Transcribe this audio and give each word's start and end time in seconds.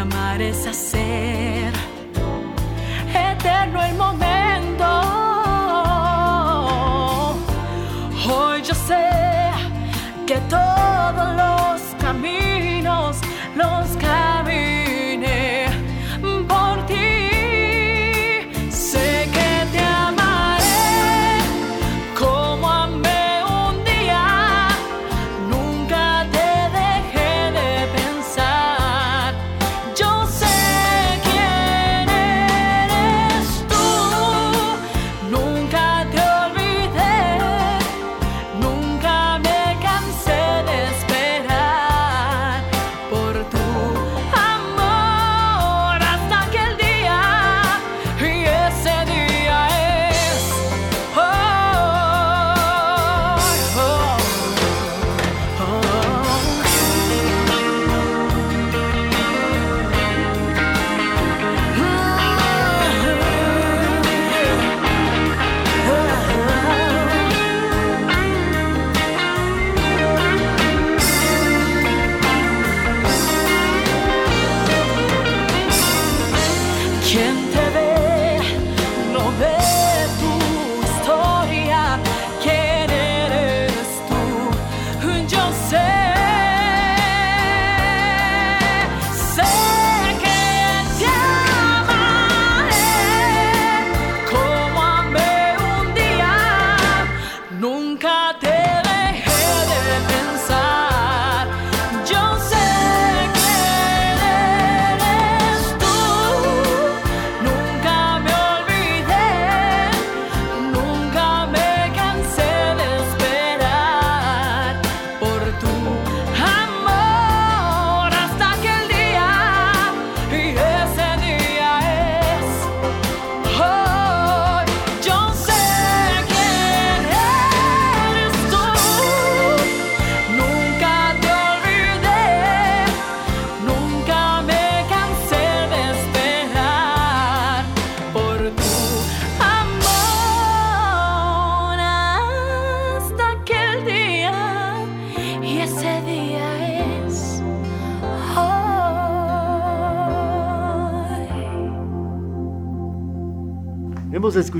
amar 0.00 0.40
es 0.40 0.66
hacer 0.66 1.72
eterno 3.14 3.82
el 3.82 3.94
momento. 3.96 4.29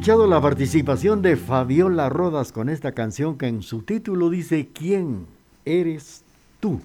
escuchado 0.01 0.27
la 0.27 0.41
participación 0.41 1.21
de 1.21 1.37
Fabiola 1.37 2.09
Rodas 2.09 2.53
con 2.53 2.71
esta 2.71 2.93
canción 2.93 3.37
que 3.37 3.49
en 3.49 3.61
su 3.61 3.83
título 3.83 4.31
dice 4.31 4.71
¿Quién 4.73 5.27
eres 5.67 6.23
tú? 6.59 6.81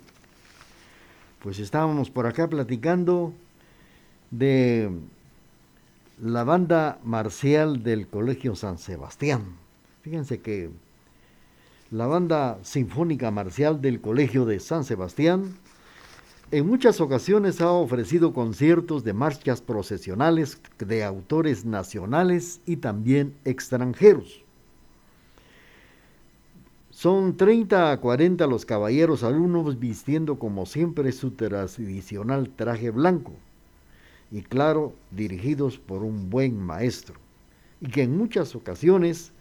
Pues 1.41 1.59
estábamos 1.59 2.09
por 2.09 2.27
acá 2.27 2.49
platicando 2.49 3.31
de 4.31 4.89
la 6.21 6.43
banda 6.43 6.99
marcial 7.05 7.83
del 7.83 8.05
Colegio 8.05 8.53
San 8.53 8.77
Sebastián. 8.77 9.43
Fíjense 10.01 10.41
que 10.41 10.69
la 11.91 12.07
banda 12.07 12.59
sinfónica 12.63 13.31
marcial 13.31 13.79
del 13.79 14.01
Colegio 14.01 14.43
de 14.43 14.59
San 14.59 14.83
Sebastián 14.83 15.55
en 16.55 16.67
muchas 16.67 17.01
ocasiones 17.01 17.59
ha 17.59 17.69
ofrecido 17.69 18.31
conciertos 18.31 19.03
de 19.03 19.11
marchas 19.11 19.59
procesionales 19.59 20.57
de 20.77 21.03
autores 21.03 21.65
nacionales 21.65 22.61
y 22.65 22.77
también 22.77 23.33
extranjeros. 23.43 24.41
Son 26.91 27.35
30 27.35 27.91
a 27.91 27.99
40 27.99 28.47
los 28.47 28.65
caballeros 28.65 29.21
alumnos 29.25 29.77
vistiendo 29.77 30.39
como 30.39 30.65
siempre 30.65 31.11
su 31.11 31.31
tradicional 31.31 32.49
traje 32.55 32.89
blanco 32.89 33.33
y 34.31 34.41
claro, 34.41 34.93
dirigidos 35.11 35.77
por 35.77 36.03
un 36.03 36.29
buen 36.29 36.57
maestro, 36.57 37.15
y 37.81 37.89
que 37.89 38.03
en 38.03 38.17
muchas 38.17 38.55
ocasiones 38.55 39.33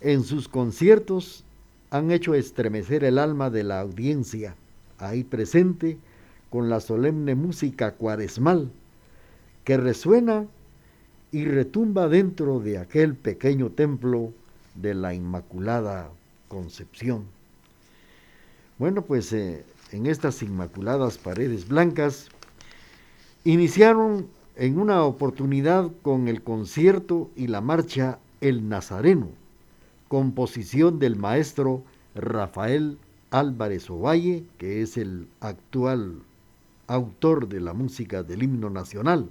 en 0.00 0.22
sus 0.22 0.46
conciertos 0.46 1.42
han 1.90 2.12
hecho 2.12 2.32
estremecer 2.32 3.02
el 3.02 3.18
alma 3.18 3.50
de 3.50 3.64
la 3.64 3.80
audiencia 3.80 4.54
ahí 4.98 5.24
presente 5.24 5.98
con 6.54 6.70
la 6.70 6.78
solemne 6.78 7.34
música 7.34 7.94
cuaresmal 7.94 8.70
que 9.64 9.76
resuena 9.76 10.46
y 11.32 11.46
retumba 11.46 12.06
dentro 12.06 12.60
de 12.60 12.78
aquel 12.78 13.16
pequeño 13.16 13.70
templo 13.70 14.32
de 14.76 14.94
la 14.94 15.14
Inmaculada 15.14 16.10
Concepción. 16.46 17.24
Bueno, 18.78 19.02
pues 19.02 19.32
eh, 19.32 19.64
en 19.90 20.06
estas 20.06 20.44
inmaculadas 20.44 21.18
paredes 21.18 21.66
blancas 21.66 22.28
iniciaron 23.42 24.28
en 24.54 24.78
una 24.78 25.02
oportunidad 25.02 25.90
con 26.02 26.28
el 26.28 26.40
concierto 26.40 27.32
y 27.34 27.48
la 27.48 27.62
marcha 27.62 28.20
El 28.40 28.68
Nazareno, 28.68 29.26
composición 30.06 31.00
del 31.00 31.16
maestro 31.16 31.82
Rafael 32.14 32.96
Álvarez 33.32 33.90
Ovalle, 33.90 34.44
que 34.58 34.82
es 34.82 34.96
el 34.96 35.26
actual 35.40 36.20
autor 36.86 37.48
de 37.48 37.60
la 37.60 37.72
música 37.72 38.22
del 38.22 38.42
himno 38.42 38.70
nacional. 38.70 39.28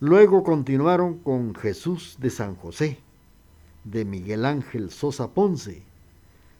Luego 0.00 0.44
continuaron 0.44 1.18
con 1.18 1.54
Jesús 1.54 2.16
de 2.20 2.30
San 2.30 2.54
José, 2.54 2.98
de 3.84 4.04
Miguel 4.04 4.44
Ángel 4.44 4.90
Sosa 4.90 5.28
Ponce, 5.28 5.82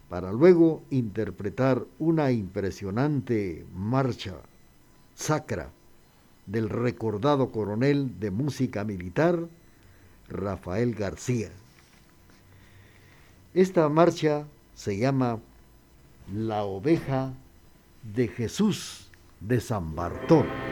para 0.08 0.32
luego 0.32 0.82
interpretar 0.90 1.84
una 1.98 2.30
impresionante 2.32 3.66
marcha 3.74 4.34
sacra 5.14 5.70
del 6.46 6.68
recordado 6.68 7.50
coronel 7.50 8.18
de 8.18 8.30
música 8.30 8.84
militar, 8.84 9.38
Rafael 10.28 10.94
García. 10.94 11.50
Esta 13.54 13.88
marcha 13.88 14.46
se 14.74 14.96
llama 14.98 15.38
La 16.32 16.64
oveja 16.64 17.32
de 18.14 18.28
Jesús 18.28 19.07
de 19.40 19.60
San 19.60 19.94
Bartolo. 19.94 20.67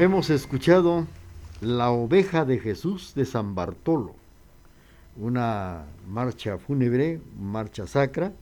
Hemos 0.00 0.30
escuchado 0.30 1.06
La 1.60 1.90
oveja 1.90 2.46
de 2.46 2.58
Jesús 2.58 3.12
de 3.14 3.26
San 3.26 3.54
Bartolo, 3.54 4.14
una 5.18 5.84
marcha 6.08 6.56
fúnebre, 6.56 7.20
marcha 7.38 7.86
sacra, 7.86 8.32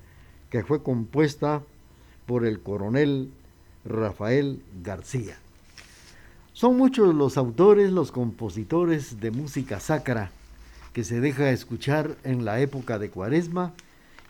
que 0.50 0.62
fue 0.62 0.84
compuesta 0.84 1.62
por 2.26 2.46
el 2.46 2.60
coronel 2.60 3.32
Rafael 3.84 4.62
García. 4.84 5.36
Son 6.52 6.76
muchos 6.76 7.12
los 7.12 7.36
autores, 7.36 7.90
los 7.90 8.12
compositores 8.12 9.18
de 9.18 9.32
música 9.32 9.80
sacra 9.80 10.30
que 10.92 11.02
se 11.02 11.20
deja 11.20 11.50
escuchar 11.50 12.16
en 12.22 12.44
la 12.44 12.60
época 12.60 13.00
de 13.00 13.10
Cuaresma 13.10 13.72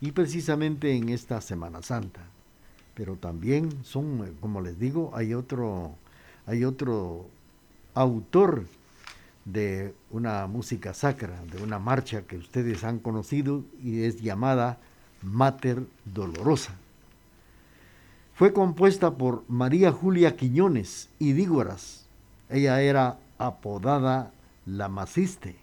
y 0.01 0.13
precisamente 0.13 0.97
en 0.97 1.11
esta 1.11 1.43
Semana 1.43 1.83
Santa. 1.83 2.23
Pero 2.95 3.17
también 3.17 3.85
son, 3.85 4.35
como 4.41 4.63
les 4.63 4.79
digo, 4.79 5.11
hay 5.15 5.35
otro, 5.35 5.93
hay 6.49 6.65
otro 6.65 7.27
autor 7.93 8.65
de 9.45 9.95
una 10.11 10.47
música 10.47 10.95
sacra, 10.95 11.43
de 11.53 11.63
una 11.63 11.79
marcha 11.79 12.23
que 12.23 12.39
ustedes 12.39 12.85
han 12.85 13.01
conocido 13.01 13.65
y 13.83 14.05
es 14.05 14.23
llamada 14.23 14.79
Mater 15.23 15.85
Dolorosa. 16.07 16.75
Fue 18.35 18.55
compuesta 18.55 19.19
por 19.19 19.45
María 19.49 19.93
Julia 19.93 20.37
Quiñones 20.37 21.11
y 21.19 21.33
Dígoras. 21.35 22.07
Ella 22.49 22.81
era 22.81 23.19
apodada 23.37 24.33
La 24.65 24.89
Maciste. 24.89 25.57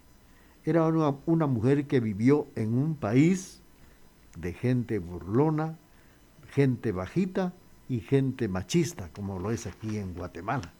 Era 0.66 0.86
una, 0.86 1.16
una 1.26 1.48
mujer 1.48 1.88
que 1.88 2.00
vivió 2.00 2.46
en 2.56 2.78
un 2.78 2.94
país 2.94 3.60
de 4.38 4.54
gente 4.54 5.00
burlona, 5.00 5.80
gente 6.52 6.92
bajita 6.92 7.54
y 7.90 8.02
gente 8.02 8.48
machista, 8.48 9.10
como 9.14 9.40
lo 9.40 9.50
es 9.50 9.66
aquí 9.66 9.98
en 9.98 10.14
Guatemala. 10.14 10.75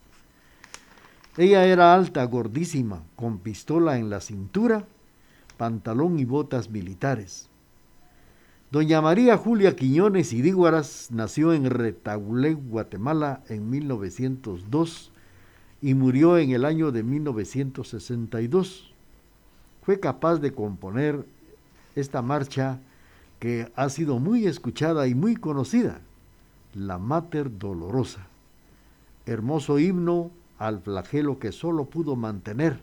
Ella 1.38 1.66
era 1.66 1.94
alta, 1.94 2.24
gordísima, 2.24 3.04
con 3.18 3.40
pistola 3.40 3.98
en 3.98 4.10
la 4.10 4.22
cintura, 4.22 4.86
pantalón 5.58 6.18
y 6.18 6.24
botas 6.24 6.70
militares. 6.70 7.50
Doña 8.72 9.02
María 9.02 9.36
Julia 9.38 9.76
Quiñones 9.76 10.32
y 10.32 10.54
nació 11.12 11.52
en 11.52 11.70
Retaulé, 11.70 12.54
Guatemala, 12.54 13.44
en 13.50 13.70
1902 13.70 15.12
y 15.82 15.94
murió 15.94 16.38
en 16.38 16.52
el 16.52 16.64
año 16.64 16.94
de 16.94 17.04
1962. 17.04 18.94
Fue 19.84 20.00
capaz 20.00 20.38
de 20.38 20.54
componer 20.54 21.26
esta 21.96 22.22
marcha 22.22 22.80
que 23.40 23.72
ha 23.76 23.90
sido 23.90 24.20
muy 24.20 24.48
escuchada 24.48 25.06
y 25.08 25.16
muy 25.16 25.36
conocida, 25.36 26.00
la 26.74 26.98
Mater 26.98 27.58
Dolorosa, 27.58 28.26
hermoso 29.26 29.80
himno 29.80 30.32
al 30.58 30.82
flagelo 30.82 31.40
que 31.40 31.52
sólo 31.52 31.86
pudo 31.86 32.16
mantener 32.16 32.80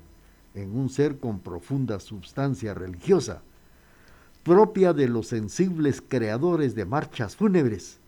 en 0.55 0.77
un 0.77 0.89
ser 0.89 1.19
con 1.19 1.41
profunda 1.41 2.01
substancia 2.01 2.75
religiosa, 2.75 3.43
propia 4.43 4.93
de 4.93 5.09
los 5.09 5.29
sensibles 5.29 6.03
creadores 6.07 6.75
de 6.75 6.85
marchas 6.85 7.37
fúnebres. 7.37 7.99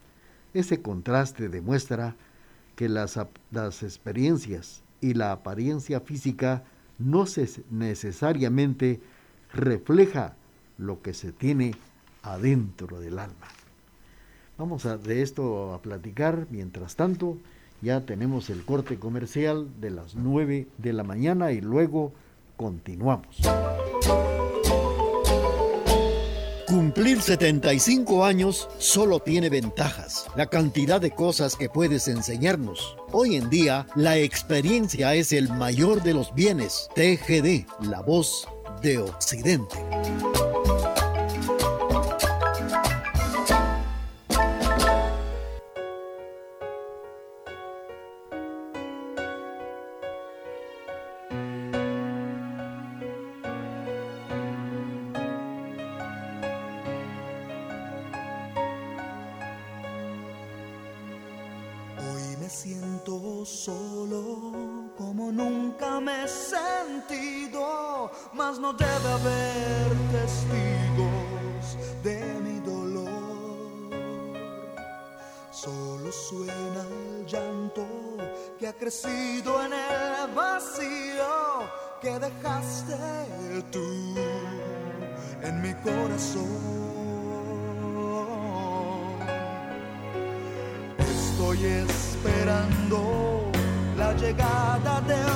Ese 0.53 0.83
contraste 0.83 1.49
demuestra 1.49 2.17
que 2.77 2.89
las, 2.89 3.17
experiencias 3.83 4.83
y 5.01 5.15
la 5.15 5.33
apariencia 5.33 6.01
física 6.01 6.65
no 6.99 7.27
se 7.27 7.49
necesariamente 7.71 9.01
refleja 9.53 10.37
lo 10.79 11.03
que 11.03 11.15
se 11.15 11.33
tiene 11.33 11.75
adentro 12.23 13.01
del 13.01 13.19
alma. 13.19 13.47
Vamos 14.59 14.87
de 15.03 15.23
esto 15.23 15.73
a 15.73 15.83
platicar. 15.83 16.47
Mientras 16.51 16.97
tanto, 16.97 17.39
ya 17.85 18.01
tenemos 18.01 18.51
el 18.51 18.65
corte 18.65 18.99
comercial 18.99 19.69
de 19.81 19.91
las 19.91 20.15
9 20.15 20.67
de 20.79 20.93
la 20.93 21.05
mañana 21.05 21.53
y 21.53 21.61
luego 21.61 22.13
continuamos. 22.57 23.37
Cumplir 26.67 27.21
75 27.21 28.25
años 28.25 28.69
solo 28.79 29.21
tiene 29.21 29.51
ventajas. 29.51 30.27
La 30.35 30.47
cantidad 30.47 31.01
de 31.01 31.11
cosas 31.11 31.55
que 31.55 31.69
puedes 31.69 32.09
enseñarnos. 32.09 32.97
Hoy 33.13 33.37
en 33.37 33.51
día, 33.51 33.87
la 33.95 34.17
experiencia 34.17 35.15
es 35.15 35.33
el 35.33 35.51
mayor 35.51 36.03
de 36.03 36.15
los 36.15 36.35
bienes. 36.35 36.89
TGD, 36.95 37.67
la 37.89 38.01
voz 38.01 38.49
de 38.83 38.99
Occidente. 38.99 39.77
chegada 94.25 95.03
dela. 95.03 95.34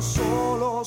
Solo 0.00 0.77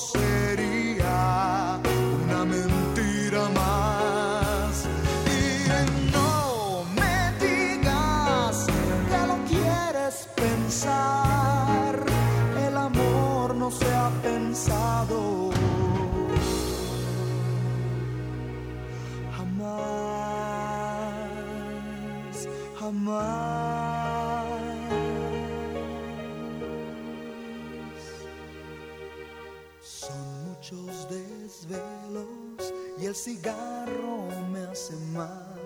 el 33.12 33.18
cigarro 33.18 34.30
me 34.53 34.62
hace 34.63 34.96
mal. 35.12 35.60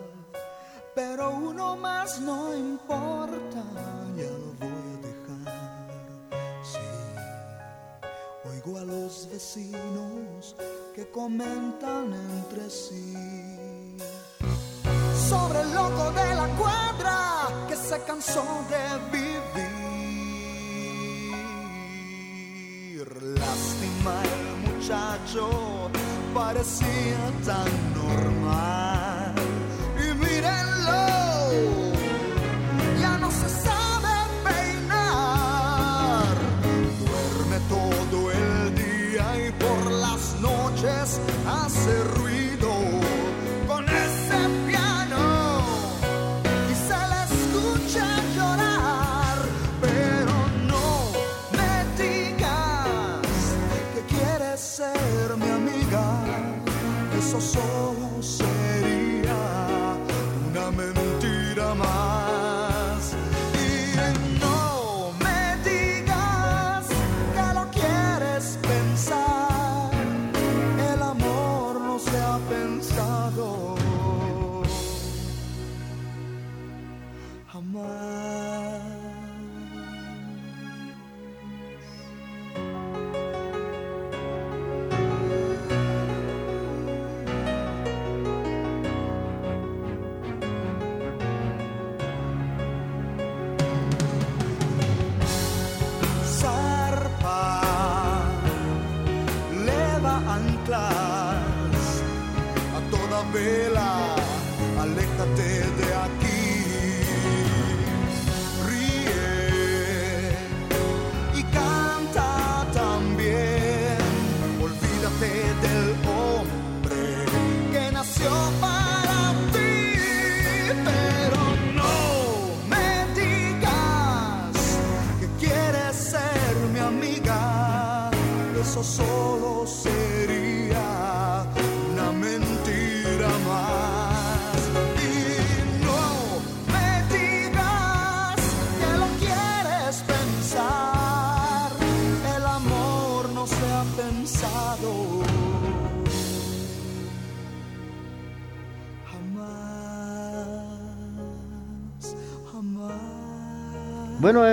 Pero 0.95 1.29
uno 1.29 1.75
más 1.75 2.19
no 2.19 2.55
importa, 2.57 3.63
ya 4.17 4.31
lo 4.31 4.49
voy 4.61 4.87
a 4.93 4.97
dejar. 5.07 5.87
Sí, 6.63 6.87
oigo 8.49 8.79
a 8.79 8.83
los 8.83 9.29
vecinos 9.31 10.55
que 10.95 11.07
comentan 11.11 12.13
entre 12.13 12.67
sí 12.67 13.13
sobre 15.29 15.61
el 15.61 15.73
loco 15.75 16.11
de 16.13 16.35
la 16.41 16.47
cuadra 16.57 17.67
que 17.67 17.75
se 17.75 18.01
cansó 18.07 18.43
de 18.73 18.83
vivir. 19.11 19.75
Lástima 23.39 24.13
el 24.33 24.45
muchacho 24.65 25.91
parecia 26.35 27.17
tão 27.45 27.63
normal. 27.95 29.24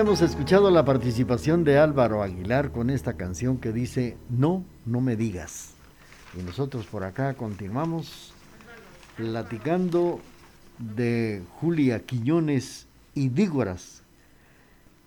Hemos 0.02 0.20
escuchado 0.20 0.68
la 0.72 0.84
participación 0.84 1.62
de 1.62 1.78
Álvaro 1.78 2.24
Aguilar 2.24 2.72
con 2.72 2.90
esta 2.90 3.12
canción 3.12 3.58
que 3.58 3.70
dice 3.70 4.16
No, 4.28 4.64
no 4.84 5.00
me 5.00 5.14
digas. 5.14 5.74
Y 6.36 6.42
nosotros 6.42 6.86
por 6.86 7.04
acá 7.04 7.34
continuamos 7.34 8.34
platicando 9.16 10.18
de 10.80 11.42
Julia 11.60 12.00
Quiñones 12.00 12.88
y 13.14 13.28
Dígoras, 13.28 14.02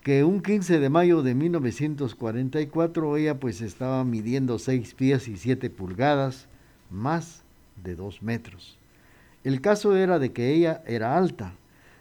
que 0.02 0.24
un 0.24 0.40
15 0.40 0.80
de 0.80 0.88
mayo 0.88 1.22
de 1.22 1.34
1944 1.34 3.18
ella 3.18 3.38
pues 3.38 3.60
estaba 3.60 4.02
midiendo 4.02 4.58
6 4.58 4.94
pies 4.94 5.28
y 5.28 5.36
7 5.36 5.68
pulgadas, 5.68 6.46
más 6.90 7.42
de 7.84 7.96
2 7.96 8.22
metros. 8.22 8.78
El 9.44 9.60
caso 9.60 9.94
era 9.94 10.18
de 10.18 10.32
que 10.32 10.54
ella 10.54 10.82
era 10.86 11.18
alta, 11.18 11.52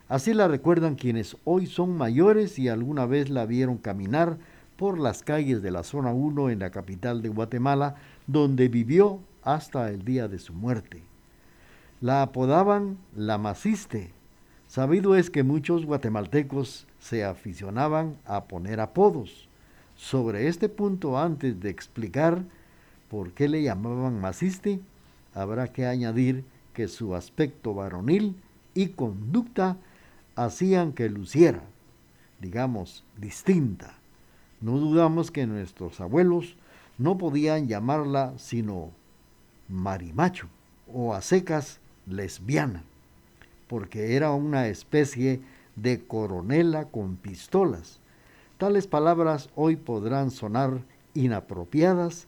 Así 0.07 0.35
la 0.35 0.47
recuerdan 0.47 0.95
quienes 0.95 1.35
hoy 1.45 1.65
son 1.65 1.97
mayores 1.97 2.59
y 2.59 2.69
alguna 2.69 3.07
vez 3.07 3.29
la 3.31 3.47
vieron 3.47 3.77
caminar 3.77 4.37
por 4.77 4.99
las 4.99 5.23
calles 5.23 5.63
de 5.63 5.71
la 5.71 5.81
zona 5.81 6.13
1 6.13 6.51
en 6.51 6.59
la 6.59 6.69
capital 6.69 7.23
de 7.23 7.29
Guatemala, 7.29 7.95
donde 8.27 8.67
vivió 8.67 9.19
hasta 9.41 9.89
el 9.89 10.05
día 10.05 10.27
de 10.27 10.37
su 10.37 10.53
muerte. 10.53 11.01
La 12.01 12.21
apodaban 12.21 12.97
la 13.15 13.39
Maciste. 13.39 14.11
Sabido 14.67 15.15
es 15.15 15.31
que 15.31 15.43
muchos 15.43 15.85
guatemaltecos 15.85 16.85
se 16.99 17.23
aficionaban 17.23 18.17
a 18.25 18.43
poner 18.43 18.81
apodos. 18.81 19.47
Sobre 19.95 20.49
este 20.49 20.69
punto, 20.69 21.17
antes 21.17 21.59
de 21.59 21.69
explicar 21.71 22.43
por 23.09 23.31
qué 23.31 23.47
le 23.47 23.63
llamaban 23.63 24.19
Maciste, 24.21 24.81
habrá 25.33 25.69
que 25.69 25.87
añadir 25.87 26.43
que 26.73 26.87
su 26.87 27.15
aspecto 27.15 27.73
varonil 27.73 28.35
y 28.75 28.89
conducta 28.89 29.77
hacían 30.35 30.93
que 30.93 31.09
luciera, 31.09 31.63
digamos, 32.39 33.03
distinta. 33.17 33.95
No 34.61 34.77
dudamos 34.77 35.31
que 35.31 35.47
nuestros 35.47 35.99
abuelos 36.01 36.55
no 36.97 37.17
podían 37.17 37.67
llamarla 37.67 38.33
sino 38.37 38.91
marimacho 39.67 40.47
o 40.93 41.13
a 41.13 41.21
secas 41.21 41.79
lesbiana, 42.05 42.83
porque 43.67 44.15
era 44.15 44.31
una 44.31 44.67
especie 44.67 45.41
de 45.75 46.05
coronela 46.05 46.85
con 46.85 47.15
pistolas. 47.15 47.99
Tales 48.57 48.87
palabras 48.87 49.49
hoy 49.55 49.75
podrán 49.75 50.31
sonar 50.31 50.81
inapropiadas 51.13 52.27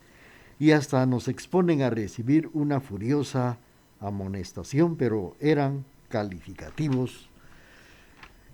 y 0.59 0.71
hasta 0.71 1.05
nos 1.05 1.27
exponen 1.27 1.81
a 1.81 1.89
recibir 1.89 2.49
una 2.53 2.81
furiosa 2.81 3.57
amonestación, 3.99 4.95
pero 4.95 5.35
eran 5.39 5.85
calificativos 6.09 7.26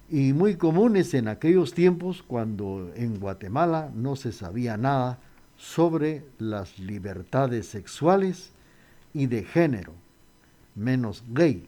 y 0.10 0.34
muy 0.34 0.56
comunes 0.56 1.14
en 1.14 1.28
aquellos 1.28 1.74
tiempos 1.74 2.24
cuando 2.24 2.92
en 2.96 3.20
Guatemala 3.20 3.92
no 3.96 4.16
se 4.16 4.32
sabía 4.32 4.78
nada 4.78 5.20
sobre 5.58 6.26
las 6.40 6.78
libertades 6.80 7.68
sexuales 7.68 8.52
y 9.14 9.28
de 9.28 9.44
género, 9.44 9.94
menos 10.76 11.24
gay. 11.30 11.68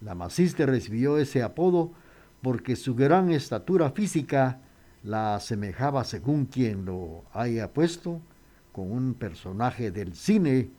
La 0.00 0.14
maciste 0.14 0.66
recibió 0.66 1.18
ese 1.18 1.42
apodo 1.42 1.92
porque 2.40 2.74
su 2.74 2.94
gran 2.94 3.30
estatura 3.30 3.90
física 3.90 4.60
la 5.04 5.36
asemejaba, 5.36 6.04
según 6.04 6.46
quien 6.46 6.84
lo 6.84 7.24
haya 7.32 7.72
puesto, 7.72 8.20
con 8.72 8.90
un 8.90 9.14
personaje 9.14 9.90
del 9.90 10.14
cine 10.14 10.70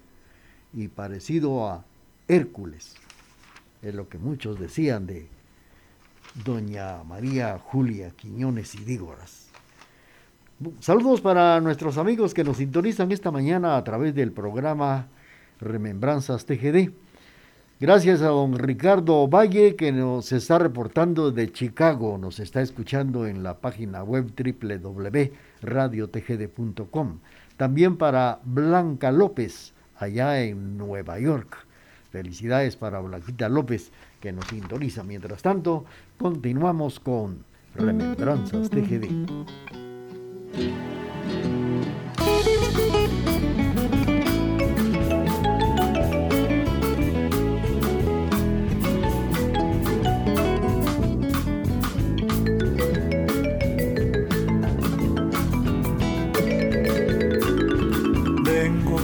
y 0.74 0.88
parecido 0.88 1.68
a 1.68 1.86
Hércules. 2.28 2.96
Es 3.82 3.94
lo 3.94 4.10
que 4.10 4.18
muchos 4.18 4.60
decían 4.60 5.06
de 5.06 5.28
doña 6.34 7.04
María 7.04 7.60
Julia 7.60 8.12
Quiñones 8.16 8.74
y 8.76 8.84
Dígoras. 8.84 9.50
Saludos 10.80 11.20
para 11.22 11.60
nuestros 11.62 11.98
amigos 11.98 12.34
que 12.34 12.44
nos 12.44 12.58
sintonizan 12.58 13.12
esta 13.12 13.32
mañana 13.32 13.78
a 13.78 13.84
través 13.84 14.16
del 14.16 14.32
programa 14.32 15.08
Remembranzas 15.60 16.46
TGD. 16.46 16.92
Gracias 17.80 18.22
a 18.22 18.28
don 18.28 18.58
Ricardo 18.58 19.28
Valle 19.28 19.76
que 19.76 19.92
nos 19.92 20.32
está 20.32 20.60
reportando 20.60 21.32
de 21.32 21.52
Chicago, 21.52 22.18
nos 22.18 22.40
está 22.40 22.62
escuchando 22.62 23.28
en 23.28 23.44
la 23.44 23.58
página 23.58 24.04
web 24.04 24.32
www.radiotgd.com. 24.36 27.20
También 27.58 27.98
para 27.98 28.40
Blanca 28.46 29.12
López, 29.12 29.74
allá 29.98 30.42
en 30.42 30.78
Nueva 30.78 31.20
York. 31.20 31.68
Felicidades 32.10 32.78
para 32.78 33.00
Blanquita 33.00 33.50
López 33.50 33.92
que 34.24 34.32
nos 34.32 34.46
sintoniza. 34.48 35.04
Mientras 35.04 35.42
tanto, 35.42 35.84
continuamos 36.18 37.02
con 37.02 37.44
Remembranzas 37.76 38.70
TGD. 38.70 39.10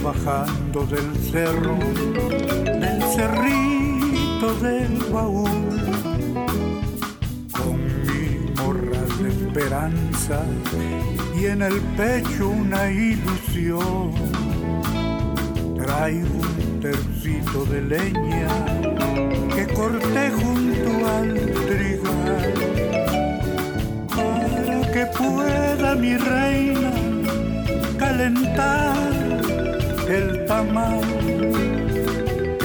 Bajando 0.02 0.86
del 0.86 1.14
cerro, 1.30 1.76
del 2.64 3.02
del 4.40 4.96
baúl, 5.12 5.50
con 7.52 7.76
mi 8.06 8.50
morral 8.56 9.08
de 9.22 9.28
esperanza 9.28 10.40
y 11.38 11.44
en 11.44 11.60
el 11.60 11.78
pecho 11.98 12.48
una 12.48 12.90
ilusión. 12.90 14.14
Traigo 15.76 16.40
un 16.40 16.80
tercito 16.80 17.66
de 17.66 17.82
leña 17.82 18.48
que 19.54 19.66
corté 19.74 20.30
junto 20.30 21.06
al 21.06 21.34
trigal 21.68 22.54
para 24.16 24.90
que 24.90 25.06
pueda 25.18 25.94
mi 25.96 26.16
reina 26.16 26.92
calentar 27.98 28.96
el 30.08 30.46
tamal 30.46 31.00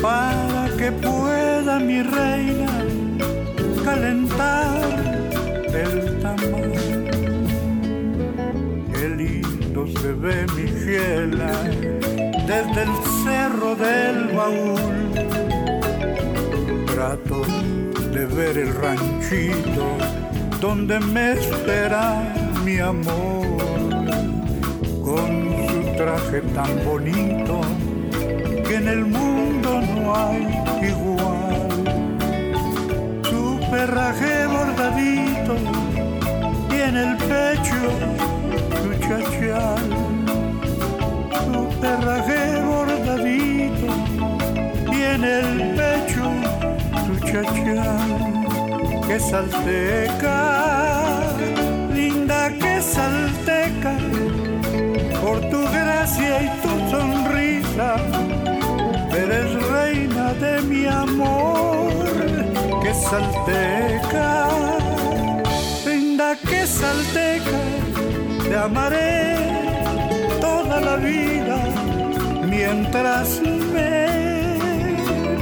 para 0.01 0.54
que 0.85 0.91
pueda 0.91 1.79
mi 1.79 2.03
reina 2.03 2.71
calentar 3.83 4.77
el 5.83 6.19
tamal. 6.21 6.73
Qué 8.93 9.09
lindo 9.09 9.87
se 9.87 10.11
ve 10.13 10.45
mi 10.55 10.67
fiela 10.83 11.53
desde 12.51 12.81
el 12.87 12.93
cerro 13.23 13.75
del 13.75 14.17
baúl. 14.37 14.95
Trato 16.93 17.41
de 18.13 18.25
ver 18.37 18.55
el 18.55 18.71
ranchito 18.75 19.87
donde 20.61 20.99
me 20.99 21.31
espera 21.31 22.03
mi 22.63 22.77
amor 22.77 23.47
con 25.03 25.29
su 25.67 25.97
traje 25.97 26.41
tan 26.53 26.71
bonito 26.85 27.61
que 28.67 28.75
en 28.75 28.87
el 28.87 29.05
mundo 29.05 29.81
no 29.81 30.15
hay 30.15 30.64
Perraje 33.85 34.47
bordadito 34.47 35.55
y 36.71 36.81
en 36.81 36.97
el 36.97 37.17
pecho 37.17 37.81
su 38.81 38.89
chachal. 38.99 39.85
Su 41.45 41.69
perraje 41.79 42.63
bordadito 42.63 43.87
y 44.91 45.01
en 45.03 45.23
el 45.23 45.75
pecho 45.77 46.23
su 47.05 47.13
chachal. 47.27 48.09
Que 49.07 49.19
salteca, 49.19 50.39
linda 51.93 52.49
que 52.49 52.81
salteca 52.81 53.93
por 55.21 55.41
tu 55.51 55.61
gracia 55.61 56.41
y 56.41 56.49
tu 56.63 56.73
sonrisa. 56.89 57.97
Eres 59.15 59.53
reina 59.69 60.33
de 60.33 60.61
mi 60.63 60.87
amor, 60.87 61.84
salteca, 63.09 64.49
linda 65.85 66.35
que 66.47 66.65
salteca, 66.67 67.59
te 68.43 68.55
amaré 68.55 69.35
toda 70.41 70.79
la 70.81 70.95
vida 70.97 71.57
mientras 72.47 73.41
me 73.41 74.07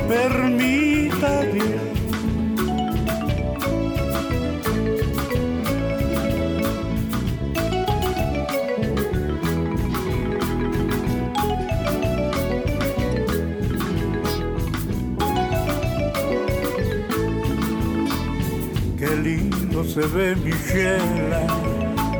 permita 0.07 0.82
se 19.85 20.01
ve 20.01 20.35
mi 20.35 20.51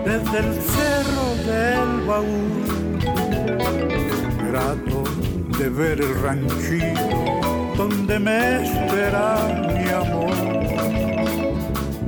desde 0.06 0.38
el 0.40 0.54
cerro 0.76 1.28
del 1.46 2.02
baúl. 2.06 3.00
Grato 4.50 5.04
de 5.58 5.70
ver 5.70 6.02
el 6.02 6.22
ranchito 6.22 7.74
donde 7.78 8.20
me 8.20 8.64
espera 8.64 9.38
mi 9.68 9.90
amor. 9.90 10.34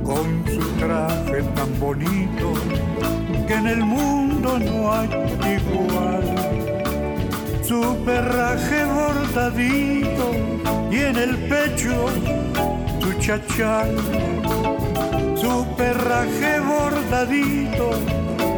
Con 0.04 0.44
su 0.46 0.60
traje 0.78 1.42
tan 1.54 1.80
bonito 1.80 2.52
que 3.46 3.54
en 3.54 3.66
el 3.66 3.82
mundo 3.82 4.58
no 4.58 4.92
hay 4.92 5.08
igual. 5.56 6.24
Su 7.62 7.96
perraje 8.04 8.84
bordadito 8.84 10.32
y 10.90 10.96
en 10.96 11.16
el 11.16 11.36
pecho 11.48 12.08
su 13.00 13.12
chachal. 13.20 14.35
Su 15.40 15.66
perraje 15.76 16.60
bordadito 16.60 17.90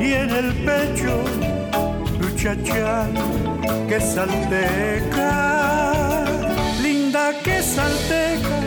y 0.01 0.12
en 0.12 0.31
el 0.31 0.55
pecho 0.64 1.25
su 2.21 2.37
chachal 2.37 3.12
que 3.88 4.01
salteca, 4.01 5.33
linda 6.81 7.33
que 7.43 7.62
salteca, 7.62 8.61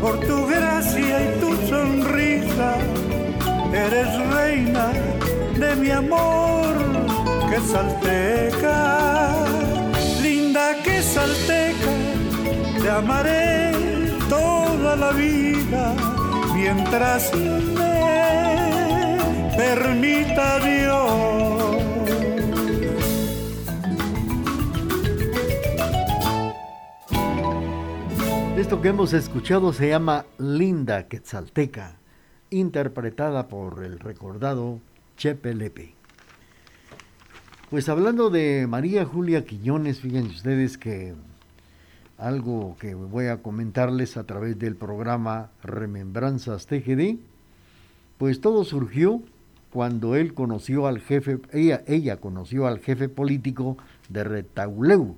por 0.00 0.20
tu 0.20 0.46
gracia 0.46 1.22
y 1.24 1.40
tu 1.40 1.56
sonrisa, 1.68 2.76
eres 3.72 4.16
reina 4.34 4.92
de 5.58 5.76
mi 5.76 5.90
amor, 5.90 6.74
que 7.50 7.60
salteca, 7.60 9.44
linda 10.22 10.76
que 10.84 11.02
salteca, 11.02 11.92
te 12.80 12.90
amaré 12.90 13.72
toda 14.28 14.94
la 14.96 15.10
vida 15.10 16.11
mientras 16.62 17.34
me 17.34 19.18
permita 19.56 20.60
Dios. 20.60 21.82
Esto 28.56 28.80
que 28.80 28.88
hemos 28.88 29.12
escuchado 29.12 29.72
se 29.72 29.88
llama 29.88 30.24
Linda 30.38 31.08
Quetzalteca, 31.08 31.96
interpretada 32.50 33.48
por 33.48 33.82
el 33.82 33.98
recordado 33.98 34.78
Chepe 35.16 35.54
Lepe. 35.54 35.96
Pues 37.70 37.88
hablando 37.88 38.30
de 38.30 38.66
María 38.68 39.04
Julia 39.04 39.44
Quiñones, 39.44 40.00
fíjense 40.00 40.36
ustedes 40.36 40.78
que 40.78 41.14
algo 42.22 42.76
que 42.78 42.94
voy 42.94 43.26
a 43.26 43.42
comentarles 43.42 44.16
a 44.16 44.24
través 44.24 44.56
del 44.56 44.76
programa 44.76 45.50
Remembranzas 45.64 46.66
TGD, 46.66 47.16
pues 48.16 48.40
todo 48.40 48.62
surgió 48.62 49.20
cuando 49.72 50.14
él 50.14 50.32
conoció 50.32 50.86
al 50.86 51.00
jefe, 51.00 51.40
ella, 51.52 51.82
ella 51.88 52.18
conoció 52.18 52.68
al 52.68 52.78
jefe 52.78 53.08
político 53.08 53.76
de 54.08 54.22
Retauleu, 54.22 55.16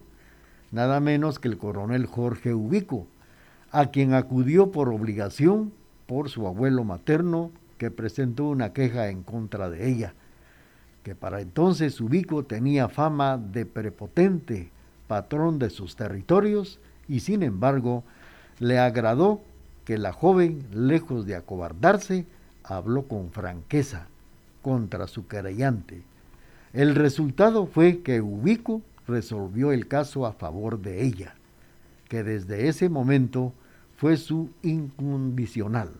nada 0.72 0.98
menos 1.00 1.38
que 1.38 1.48
el 1.48 1.58
coronel 1.58 2.06
Jorge 2.06 2.54
Ubico, 2.54 3.06
a 3.70 3.86
quien 3.86 4.14
acudió 4.14 4.72
por 4.72 4.88
obligación 4.88 5.72
por 6.06 6.30
su 6.30 6.46
abuelo 6.46 6.84
materno 6.84 7.50
que 7.76 7.90
presentó 7.90 8.44
una 8.44 8.72
queja 8.72 9.10
en 9.10 9.24
contra 9.24 9.68
de 9.68 9.90
ella, 9.90 10.14
que 11.02 11.14
para 11.14 11.42
entonces 11.42 12.00
Ubico 12.00 12.44
tenía 12.44 12.88
fama 12.88 13.36
de 13.36 13.66
prepotente, 13.66 14.70
patrón 15.06 15.58
de 15.58 15.68
sus 15.68 15.96
territorios, 15.96 16.80
y 17.08 17.20
sin 17.20 17.42
embargo 17.42 18.04
le 18.58 18.78
agradó 18.78 19.40
que 19.84 19.98
la 19.98 20.12
joven, 20.12 20.64
lejos 20.72 21.26
de 21.26 21.36
acobardarse, 21.36 22.26
habló 22.62 23.02
con 23.06 23.30
franqueza 23.30 24.06
contra 24.62 25.06
su 25.06 25.26
querellante. 25.26 26.02
El 26.72 26.94
resultado 26.94 27.66
fue 27.66 28.00
que 28.00 28.20
Ubico 28.20 28.82
resolvió 29.06 29.72
el 29.72 29.86
caso 29.86 30.26
a 30.26 30.32
favor 30.32 30.80
de 30.80 31.04
ella, 31.04 31.34
que 32.08 32.22
desde 32.24 32.68
ese 32.68 32.88
momento 32.88 33.52
fue 33.96 34.16
su 34.16 34.50
incondicional. 34.62 35.90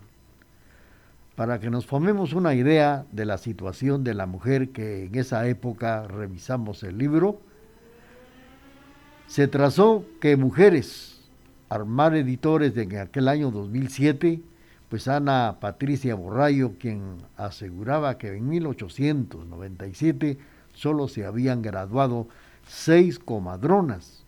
Para 1.36 1.60
que 1.60 1.70
nos 1.70 1.86
formemos 1.86 2.32
una 2.32 2.54
idea 2.54 3.04
de 3.12 3.26
la 3.26 3.38
situación 3.38 4.04
de 4.04 4.14
la 4.14 4.26
mujer 4.26 4.70
que 4.70 5.06
en 5.06 5.14
esa 5.16 5.46
época 5.46 6.06
revisamos 6.06 6.82
el 6.82 6.96
libro, 6.96 7.40
se 9.34 9.48
trazó 9.48 10.04
que 10.20 10.36
mujeres, 10.36 11.18
Armar 11.68 12.14
Editores 12.14 12.76
en 12.76 12.98
aquel 12.98 13.26
año 13.26 13.50
2007, 13.50 14.40
pues 14.88 15.08
Ana 15.08 15.56
Patricia 15.58 16.14
Borrayo, 16.14 16.74
quien 16.78 17.16
aseguraba 17.36 18.16
que 18.16 18.36
en 18.36 18.48
1897 18.48 20.38
solo 20.72 21.08
se 21.08 21.26
habían 21.26 21.62
graduado 21.62 22.28
seis 22.68 23.18
comadronas, 23.18 24.22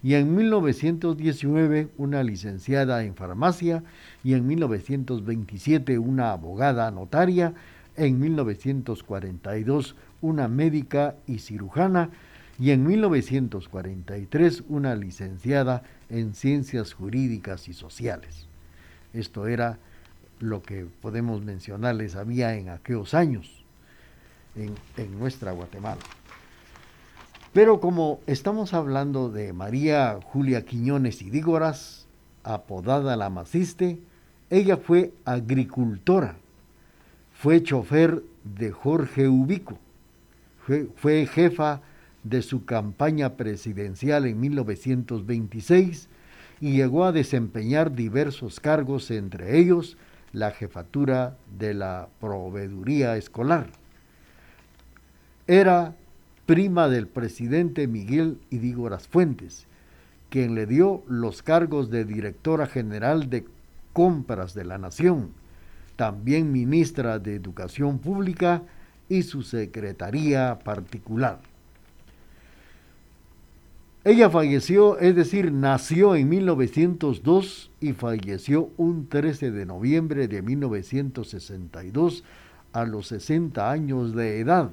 y 0.00 0.14
en 0.14 0.36
1919 0.36 1.88
una 1.98 2.22
licenciada 2.22 3.02
en 3.02 3.16
farmacia, 3.16 3.82
y 4.22 4.34
en 4.34 4.46
1927 4.46 5.98
una 5.98 6.30
abogada 6.30 6.88
notaria, 6.92 7.52
en 7.96 8.20
1942 8.20 9.96
una 10.20 10.46
médica 10.46 11.16
y 11.26 11.40
cirujana, 11.40 12.10
y 12.58 12.70
en 12.70 12.86
1943 12.86 14.64
una 14.68 14.94
licenciada 14.94 15.82
en 16.08 16.34
ciencias 16.34 16.94
jurídicas 16.94 17.68
y 17.68 17.74
sociales. 17.74 18.46
Esto 19.12 19.46
era 19.46 19.78
lo 20.40 20.62
que 20.62 20.86
podemos 21.02 21.42
mencionarles 21.42 22.16
había 22.16 22.54
en 22.54 22.68
aquellos 22.68 23.14
años 23.14 23.64
en, 24.54 24.74
en 24.96 25.18
nuestra 25.18 25.52
Guatemala. 25.52 26.00
Pero 27.52 27.80
como 27.80 28.20
estamos 28.26 28.74
hablando 28.74 29.30
de 29.30 29.52
María 29.52 30.18
Julia 30.22 30.64
Quiñones 30.64 31.22
y 31.22 31.30
Dígoras, 31.30 32.06
apodada 32.44 33.16
la 33.16 33.30
Maciste, 33.30 33.98
ella 34.50 34.76
fue 34.76 35.12
agricultora, 35.24 36.36
fue 37.34 37.62
chofer 37.62 38.22
de 38.44 38.70
Jorge 38.70 39.28
Ubico, 39.28 39.78
fue, 40.64 40.88
fue 40.96 41.26
jefa 41.26 41.80
de 42.28 42.42
su 42.42 42.64
campaña 42.64 43.36
presidencial 43.36 44.26
en 44.26 44.40
1926 44.40 46.08
y 46.60 46.72
llegó 46.72 47.04
a 47.04 47.12
desempeñar 47.12 47.94
diversos 47.94 48.58
cargos, 48.58 49.10
entre 49.10 49.58
ellos 49.58 49.96
la 50.32 50.50
jefatura 50.50 51.36
de 51.58 51.74
la 51.74 52.08
proveeduría 52.20 53.16
escolar. 53.16 53.68
Era 55.46 55.94
prima 56.46 56.88
del 56.88 57.06
presidente 57.06 57.86
Miguel 57.86 58.38
Idígoras 58.50 59.06
Fuentes, 59.06 59.66
quien 60.28 60.54
le 60.54 60.66
dio 60.66 61.04
los 61.08 61.42
cargos 61.42 61.90
de 61.90 62.04
directora 62.04 62.66
general 62.66 63.30
de 63.30 63.46
compras 63.92 64.52
de 64.54 64.64
la 64.64 64.78
Nación, 64.78 65.30
también 65.94 66.50
ministra 66.50 67.20
de 67.20 67.36
Educación 67.36 68.00
Pública 68.00 68.62
y 69.08 69.22
su 69.22 69.42
secretaría 69.42 70.58
particular. 70.58 71.38
Ella 74.06 74.30
falleció, 74.30 75.00
es 75.00 75.16
decir, 75.16 75.50
nació 75.50 76.14
en 76.14 76.28
1902 76.28 77.72
y 77.80 77.92
falleció 77.92 78.70
un 78.76 79.08
13 79.08 79.50
de 79.50 79.66
noviembre 79.66 80.28
de 80.28 80.42
1962 80.42 82.22
a 82.72 82.84
los 82.84 83.08
60 83.08 83.68
años 83.68 84.14
de 84.14 84.38
edad. 84.38 84.70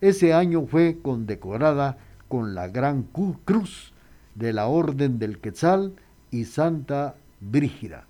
Ese 0.00 0.34
año 0.34 0.66
fue 0.66 0.98
condecorada 1.02 1.98
con 2.28 2.54
la 2.54 2.68
Gran 2.68 3.02
Cruz 3.44 3.92
de 4.36 4.52
la 4.52 4.68
Orden 4.68 5.18
del 5.18 5.40
Quetzal 5.40 5.94
y 6.30 6.44
Santa 6.44 7.16
Brígida. 7.40 8.06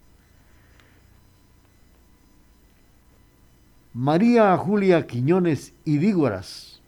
María 3.95 4.55
Julia 4.59 5.07
Quiñones 5.07 5.73
Idígoras 5.87 6.83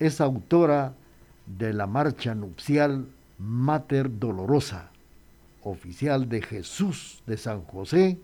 es 0.00 0.20
autora 0.20 0.94
de 1.58 1.72
la 1.72 1.86
marcha 1.86 2.34
nupcial 2.34 3.06
Mater 3.38 4.18
Dolorosa, 4.18 4.90
oficial 5.62 6.28
de 6.28 6.42
Jesús 6.42 7.22
de 7.26 7.36
San 7.36 7.62
José, 7.62 8.18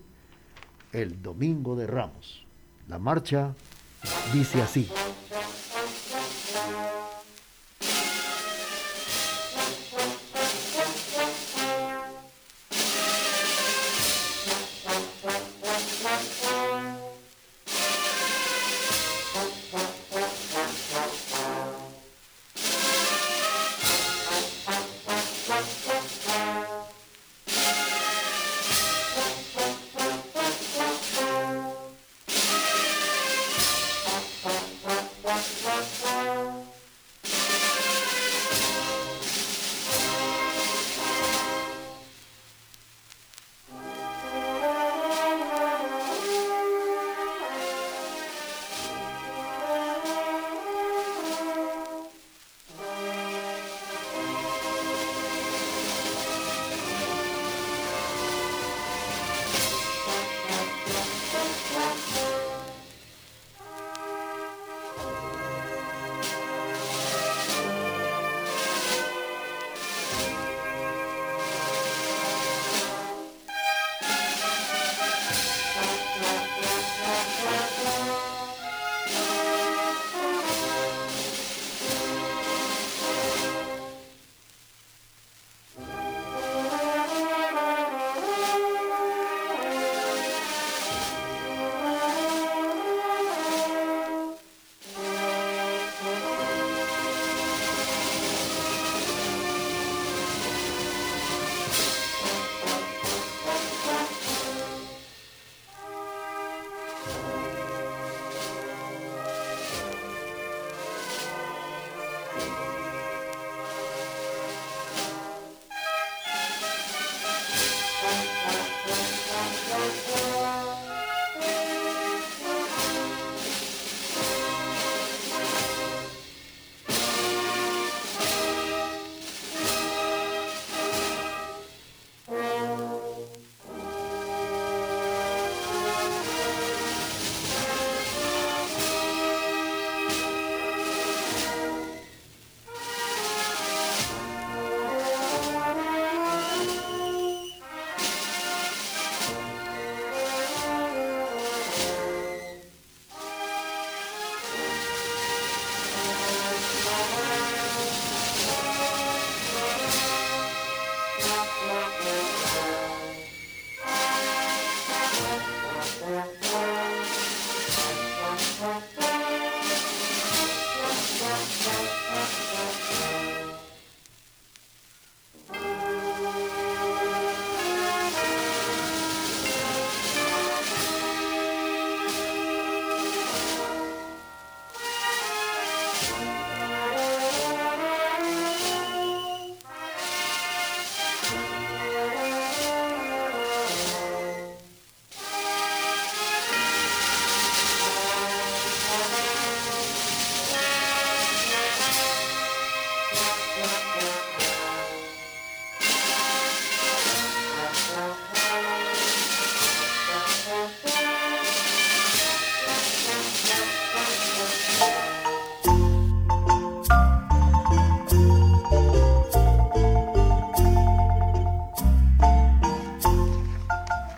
el 0.93 1.21
domingo 1.21 1.75
de 1.75 1.87
Ramos. 1.87 2.45
La 2.87 2.99
marcha 2.99 3.53
dice 4.33 4.61
así. 4.61 4.89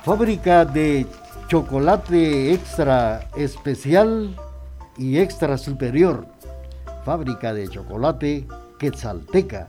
Fábrica 0.10 0.66
de 0.66 1.06
chocolate 1.50 2.52
extra 2.52 3.30
especial 3.36 4.36
y 4.98 5.20
extra 5.20 5.56
superior. 5.56 6.26
Fábrica 7.06 7.54
de 7.54 7.68
chocolate 7.68 8.48
quetzalteca, 8.80 9.68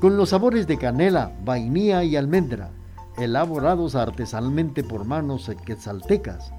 con 0.00 0.16
los 0.16 0.30
sabores 0.30 0.66
de 0.66 0.78
canela, 0.78 1.32
vainilla 1.44 2.02
y 2.02 2.16
almendra, 2.16 2.70
elaborados 3.18 3.94
artesanalmente 3.94 4.82
por 4.82 5.04
manos 5.04 5.50
quetzaltecas, 5.66 6.50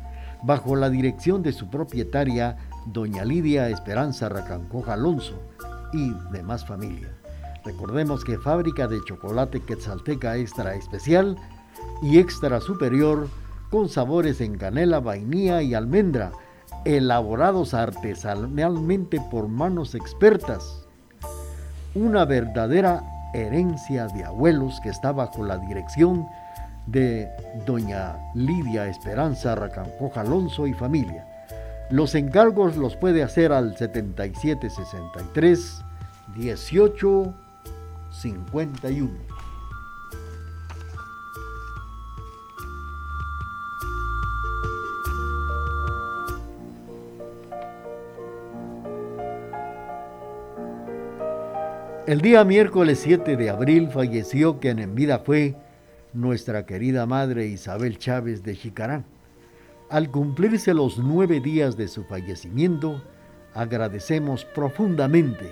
bajo 0.44 0.76
la 0.76 0.92
dirección 0.92 1.42
de 1.42 1.52
su 1.52 1.68
propietaria, 1.68 2.58
doña 2.86 3.26
Lidia 3.26 3.70
Esperanza 3.70 4.30
Racancoja 4.30 4.94
Alonso, 4.94 5.42
y 5.94 6.14
demás 6.32 6.64
familia. 6.64 7.10
Recordemos 7.64 8.24
que 8.24 8.38
Fábrica 8.38 8.88
de 8.88 9.00
Chocolate 9.04 9.62
Quetzalteca 9.62 10.38
Extra 10.38 10.76
Especial 10.76 11.36
y 12.02 12.20
extra 12.20 12.62
superior 12.62 13.28
con 13.70 13.90
sabores 13.90 14.42
en 14.42 14.58
canela, 14.58 15.00
vainilla 15.00 15.62
y 15.62 15.74
almendra, 15.74 16.32
elaborados 16.86 17.74
artesanalmente 17.74 19.22
por 19.32 19.48
manos 19.48 19.96
expertas. 19.96 20.86
Una 21.94 22.26
verdadera 22.26 23.04
herencia 23.34 24.08
de 24.08 24.24
abuelos 24.24 24.80
que 24.82 24.90
está 24.90 25.12
bajo 25.12 25.44
la 25.44 25.58
dirección 25.58 26.26
de 26.88 27.30
doña 27.66 28.18
Lidia 28.34 28.88
Esperanza 28.88 29.56
Racampoja 29.56 30.22
Alonso 30.22 30.68
y 30.68 30.74
familia. 30.74 31.28
Los 31.90 32.16
encargos 32.16 32.78
los 32.78 32.96
puede 32.96 33.24
hacer 33.24 33.52
al 33.52 33.76
7763 33.78 35.82
1851. 36.36 39.35
El 52.08 52.22
día 52.22 52.44
miércoles 52.44 53.00
7 53.02 53.36
de 53.36 53.50
abril 53.50 53.90
falleció 53.90 54.60
quien 54.60 54.78
en 54.78 54.94
vida 54.94 55.18
fue 55.18 55.56
nuestra 56.14 56.68
querida 56.68 57.08
madre 57.08 57.48
Isabel 57.48 57.98
Chávez 57.98 58.44
de 58.44 58.54
Jicarán. 58.54 59.06
Al 59.90 60.12
cumplirse 60.12 60.76
los 60.76 61.00
nueve 61.00 61.40
días 61.40 61.78
de 61.78 61.88
su 61.88 62.04
fallecimiento, 62.04 63.02
agradecemos 63.56 64.46
profundamente 64.46 65.50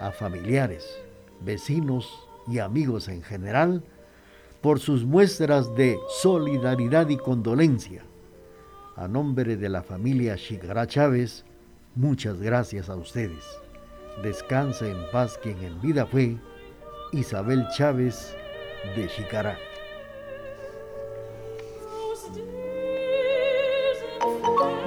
a 0.00 0.12
familiares, 0.12 0.98
vecinos 1.44 2.26
y 2.48 2.58
amigos 2.60 3.08
en 3.08 3.22
general 3.22 3.82
por 4.62 4.80
sus 4.80 5.04
muestras 5.04 5.76
de 5.76 5.98
solidaridad 6.22 7.10
y 7.10 7.18
condolencia. 7.18 8.02
A 8.96 9.08
nombre 9.08 9.58
de 9.58 9.68
la 9.68 9.82
familia 9.82 10.38
Jicará 10.38 10.86
Chávez, 10.86 11.44
muchas 11.94 12.40
gracias 12.40 12.88
a 12.88 12.96
ustedes. 12.96 13.61
Descansa 14.20 14.86
en 14.86 15.10
paz 15.10 15.38
quien 15.42 15.62
en 15.62 15.80
vida 15.80 16.04
fue 16.06 16.36
Isabel 17.12 17.66
Chávez 17.76 18.36
de 18.94 19.08
Jicará. 19.08 19.58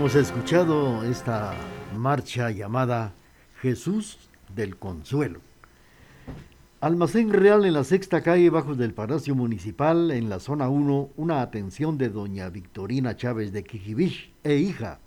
Hemos 0.00 0.14
escuchado 0.14 1.04
esta 1.04 1.52
marcha 1.94 2.50
llamada 2.50 3.12
Jesús 3.60 4.30
del 4.56 4.78
Consuelo. 4.78 5.40
Almacén 6.80 7.30
Real 7.30 7.66
en 7.66 7.74
la 7.74 7.84
sexta 7.84 8.22
calle 8.22 8.48
bajo 8.48 8.74
del 8.74 8.94
Palacio 8.94 9.34
Municipal 9.34 10.10
en 10.10 10.30
la 10.30 10.40
zona 10.40 10.70
1, 10.70 11.10
una 11.18 11.42
atención 11.42 11.98
de 11.98 12.08
doña 12.08 12.48
Victorina 12.48 13.14
Chávez 13.14 13.52
de 13.52 13.62
Quijibich 13.62 14.32
e 14.42 14.54
hija. 14.54 15.00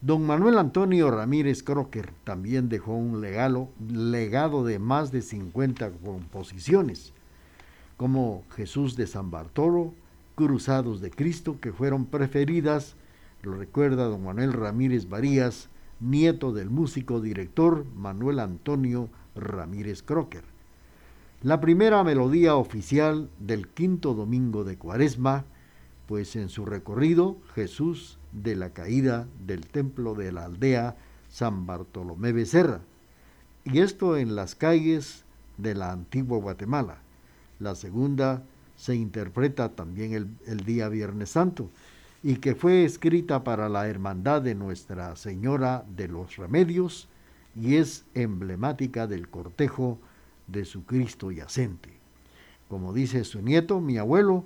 Don 0.00 0.24
Manuel 0.24 0.58
Antonio 0.58 1.10
Ramírez 1.10 1.62
Crocker 1.62 2.10
también 2.24 2.70
dejó 2.70 2.94
un 2.94 3.20
legado, 3.20 3.68
legado 3.92 4.64
de 4.64 4.78
más 4.78 5.12
de 5.12 5.20
50 5.20 5.90
composiciones, 6.02 7.12
como 7.98 8.44
Jesús 8.56 8.96
de 8.96 9.06
San 9.06 9.30
Bartolo, 9.30 9.92
Cruzados 10.34 11.02
de 11.02 11.10
Cristo, 11.10 11.60
que 11.60 11.74
fueron 11.74 12.06
preferidas 12.06 12.96
lo 13.42 13.54
recuerda 13.54 14.04
don 14.04 14.24
Manuel 14.24 14.52
Ramírez 14.52 15.08
Varías, 15.08 15.68
nieto 16.00 16.52
del 16.52 16.70
músico 16.70 17.20
director 17.20 17.84
Manuel 17.94 18.40
Antonio 18.40 19.08
Ramírez 19.34 20.02
Crocker. 20.02 20.44
La 21.42 21.60
primera 21.60 22.04
melodía 22.04 22.54
oficial 22.54 23.30
del 23.38 23.68
quinto 23.68 24.14
domingo 24.14 24.64
de 24.64 24.76
Cuaresma, 24.76 25.44
pues 26.06 26.36
en 26.36 26.48
su 26.48 26.66
recorrido 26.66 27.38
Jesús 27.54 28.18
de 28.32 28.56
la 28.56 28.70
caída 28.70 29.26
del 29.46 29.66
templo 29.66 30.14
de 30.14 30.32
la 30.32 30.44
aldea 30.44 30.96
San 31.28 31.66
Bartolomé 31.66 32.32
Becerra, 32.32 32.80
y 33.64 33.80
esto 33.80 34.16
en 34.16 34.34
las 34.34 34.54
calles 34.54 35.24
de 35.56 35.74
la 35.74 35.92
antigua 35.92 36.38
Guatemala. 36.38 36.98
La 37.58 37.74
segunda 37.74 38.42
se 38.76 38.94
interpreta 38.94 39.70
también 39.70 40.12
el, 40.12 40.28
el 40.46 40.64
día 40.64 40.88
Viernes 40.88 41.30
Santo, 41.30 41.70
y 42.22 42.36
que 42.36 42.54
fue 42.54 42.84
escrita 42.84 43.44
para 43.44 43.68
la 43.68 43.88
Hermandad 43.88 44.42
de 44.42 44.54
Nuestra 44.54 45.16
Señora 45.16 45.84
de 45.96 46.08
los 46.08 46.36
Remedios 46.36 47.08
y 47.54 47.76
es 47.76 48.04
emblemática 48.14 49.06
del 49.06 49.28
cortejo 49.28 49.98
de 50.46 50.64
su 50.64 50.84
Cristo 50.84 51.30
yacente. 51.30 51.90
Como 52.68 52.92
dice 52.92 53.24
su 53.24 53.42
nieto, 53.42 53.80
mi 53.80 53.98
abuelo 53.98 54.44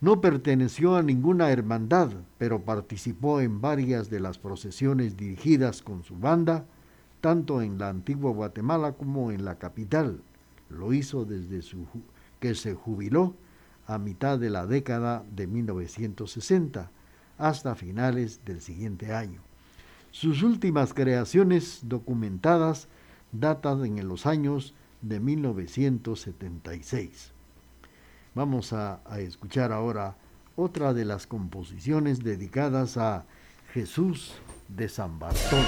no 0.00 0.20
perteneció 0.20 0.96
a 0.96 1.02
ninguna 1.02 1.50
hermandad, 1.50 2.10
pero 2.38 2.62
participó 2.62 3.40
en 3.40 3.60
varias 3.60 4.08
de 4.08 4.20
las 4.20 4.38
procesiones 4.38 5.16
dirigidas 5.16 5.82
con 5.82 6.04
su 6.04 6.16
banda, 6.16 6.64
tanto 7.20 7.60
en 7.60 7.78
la 7.78 7.88
antigua 7.88 8.30
Guatemala 8.30 8.92
como 8.92 9.30
en 9.30 9.44
la 9.44 9.58
capital. 9.58 10.22
Lo 10.70 10.92
hizo 10.92 11.24
desde 11.24 11.60
su, 11.60 11.86
que 12.38 12.54
se 12.54 12.74
jubiló 12.74 13.34
a 13.90 13.98
mitad 13.98 14.38
de 14.38 14.48
la 14.50 14.66
década 14.66 15.24
de 15.32 15.48
1960 15.48 16.92
hasta 17.38 17.74
finales 17.74 18.44
del 18.44 18.60
siguiente 18.60 19.12
año. 19.12 19.42
Sus 20.12 20.44
últimas 20.44 20.94
creaciones 20.94 21.80
documentadas 21.82 22.86
datan 23.32 23.84
en 23.84 24.06
los 24.06 24.26
años 24.26 24.76
de 25.02 25.18
1976. 25.18 27.32
Vamos 28.34 28.72
a, 28.72 29.00
escuchar 29.18 29.72
ahora 29.72 30.16
otra 30.54 30.94
de 30.94 31.04
las 31.04 31.26
composiciones 31.26 32.22
dedicadas 32.22 32.96
a 32.96 33.26
Jesús 33.72 34.34
de 34.68 34.88
San 34.88 35.18
Bartolo. 35.18 35.64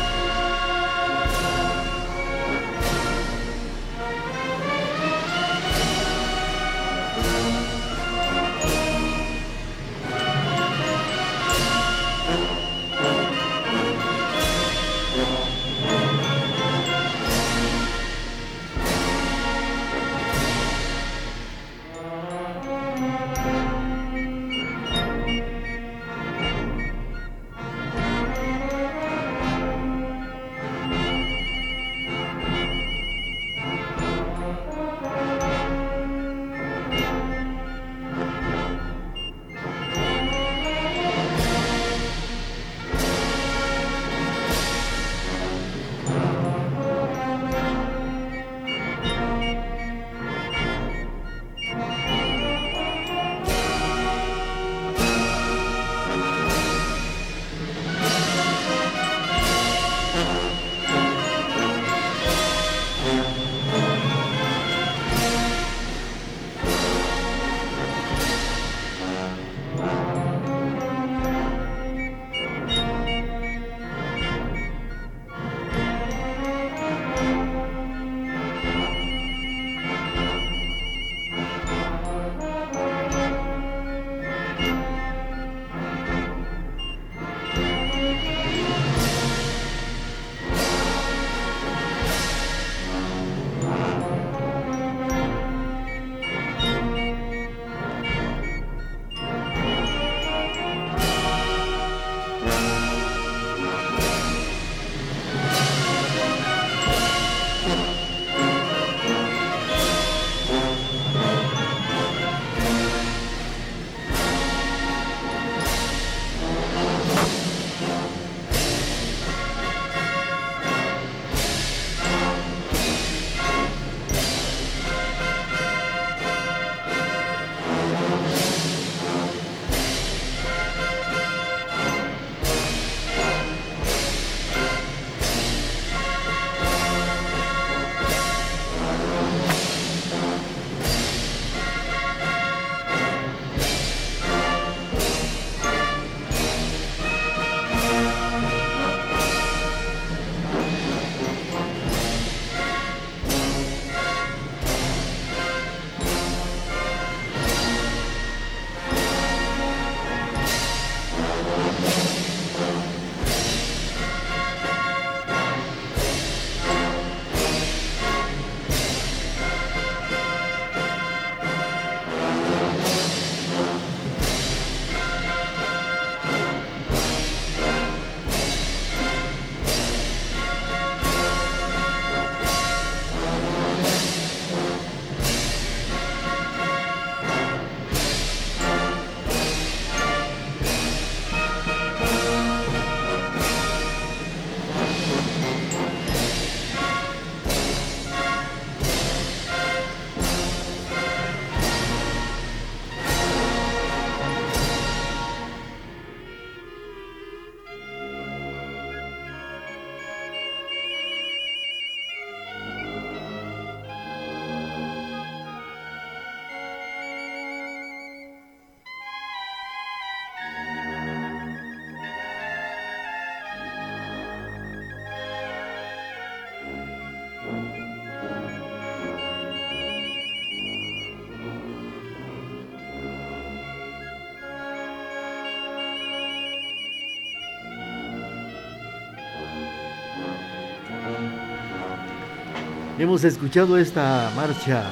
Hemos 243.03 243.25
escuchado 243.25 243.79
esta 243.79 244.31
marcha 244.37 244.85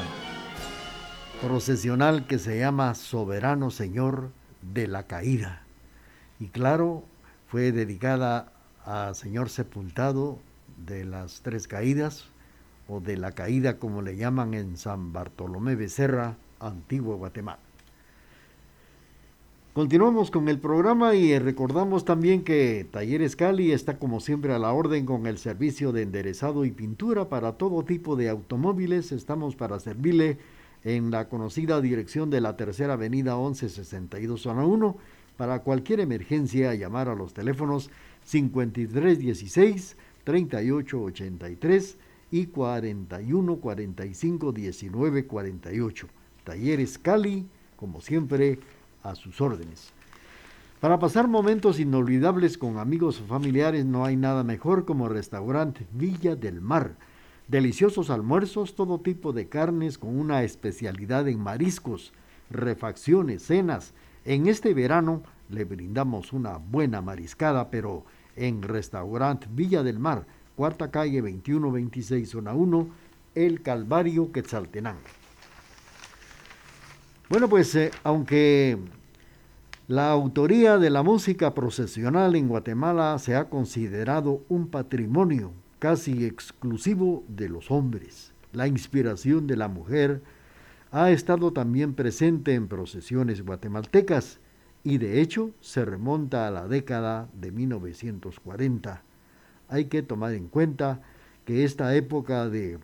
procesional 1.41 2.27
que 2.27 2.41
se 2.41 2.59
llama 2.59 2.97
Soberano 2.97 3.71
Señor 3.71 4.33
de 4.63 4.89
la 4.89 5.05
Caída. 5.05 5.63
Y 6.41 6.49
claro, 6.49 7.05
fue 7.47 7.71
dedicada 7.71 8.53
a 8.85 9.15
Señor 9.15 9.49
Sepultado 9.49 10.41
de 10.85 11.05
las 11.05 11.43
Tres 11.43 11.69
Caídas, 11.69 12.25
o 12.89 12.99
de 12.99 13.17
la 13.17 13.31
Caída 13.31 13.79
como 13.79 14.03
le 14.03 14.17
llaman 14.17 14.55
en 14.55 14.77
San 14.77 15.13
Bartolomé 15.13 15.77
Becerra, 15.77 16.35
Antiguo 16.59 17.15
Guatemala. 17.17 17.70
Continuamos 19.73 20.33
con 20.33 20.49
el 20.49 20.59
programa 20.59 21.15
y 21.15 21.39
recordamos 21.39 22.05
también 22.05 22.43
que 22.43 22.89
Talleres 22.91 23.37
Cali 23.37 23.71
está 23.71 24.01
como 24.01 24.19
siempre 24.19 24.53
a 24.53 24.59
la 24.59 24.73
orden 24.73 25.07
con 25.07 25.29
el 25.29 25.39
servicio 25.39 25.93
de 25.93 26.03
enderezado 26.03 26.65
y 26.65 26.73
pintura 26.73 27.29
para 27.29 27.53
todo 27.53 27.85
tipo 27.85 28.17
de 28.17 28.29
automóviles. 28.31 29.13
Estamos 29.13 29.55
para 29.55 29.79
servirle 29.79 30.39
en 30.83 31.13
la 31.13 31.29
conocida 31.29 31.81
dirección 31.81 32.31
de 32.31 32.41
la 32.41 32.57
Tercera 32.57 32.95
Avenida 32.95 33.37
1162 33.37 34.41
Zona 34.41 34.67
1 34.67 34.97
para 35.37 35.61
cualquier 35.61 36.01
emergencia 36.01 36.75
llamar 36.75 37.09
a 37.09 37.15
los 37.15 37.33
teléfonos 37.33 37.91
5316 38.25 39.97
3883 40.25 41.97
y 42.33 42.47
41 42.47 43.57
45 43.57 44.51
19 44.51 45.27
48. 45.27 46.09
Talleres 46.43 46.99
Cali, 46.99 47.47
como 47.77 48.01
siempre, 48.01 48.59
a 49.03 49.15
sus 49.15 49.41
órdenes. 49.41 49.93
Para 50.81 50.99
pasar 50.99 51.29
momentos 51.29 51.79
inolvidables 51.79 52.57
con 52.57 52.79
amigos 52.79 53.21
o 53.21 53.27
familiares 53.27 53.85
no 53.85 54.07
hay 54.07 54.17
nada 54.17 54.45
mejor 54.45 54.87
como 54.87 55.11
restaurante 55.11 55.87
Villa 55.93 56.37
del 56.37 56.63
Mar. 56.63 56.97
Deliciosos 57.49 58.09
almuerzos, 58.09 58.75
todo 58.75 59.01
tipo 59.01 59.35
de 59.35 59.47
carnes 59.47 59.99
con 59.99 60.19
una 60.19 60.43
especialidad 60.43 61.29
en 61.29 61.39
mariscos, 61.39 62.15
refacciones, 62.49 63.43
cenas. 63.43 63.93
En 64.25 64.47
este 64.47 64.73
verano 64.73 65.23
le 65.51 65.65
brindamos 65.65 66.33
una 66.33 66.57
buena 66.57 67.03
mariscada, 67.03 67.71
pero 67.71 68.07
en 68.37 68.63
restaurante 68.63 69.49
Villa 69.51 69.83
del 69.83 69.99
Mar, 69.99 70.25
cuarta 70.57 70.91
calle 70.91 71.21
2126, 71.21 72.31
zona 72.31 72.55
1, 72.55 72.89
El 73.35 73.61
Calvario, 73.61 74.33
Quetzaltenango. 74.33 75.20
Bueno, 77.31 77.49
pues 77.49 77.73
eh, 77.77 77.93
aunque 78.03 78.77
la 79.87 80.11
autoría 80.11 80.79
de 80.79 80.91
la 80.91 81.05
música 81.05 81.55
procesional 81.55 82.35
en 82.35 82.49
Guatemala 82.49 83.17
se 83.21 83.37
ha 83.37 83.49
considerado 83.49 84.43
un 84.49 84.67
patrimonio 84.67 85.53
casi 85.79 86.25
exclusivo 86.25 87.23
de 87.29 87.49
los 87.49 87.71
hombres, 87.71 88.33
la 88.53 88.67
inspiración 88.67 89.47
de 89.47 89.57
la 89.57 89.69
mujer 89.69 90.23
ha 90.91 91.13
estado 91.13 91.53
también 91.53 91.95
presente 91.95 92.55
en 92.55 92.67
procesiones 92.67 93.45
guatemaltecas 93.45 94.41
y 94.83 94.99
de 94.99 95.21
hecho 95.21 95.53
se 95.61 95.85
remonta 95.85 96.49
a 96.49 96.51
la 96.51 96.67
década 96.67 97.29
de 97.33 97.53
1940. 97.53 99.05
Hay 99.69 99.85
que 99.85 100.03
tomar 100.03 100.35
en 100.35 100.49
cuenta 100.49 101.01
que 101.45 101.63
esta 101.63 101.95
época 101.95 102.49
de 102.49 102.81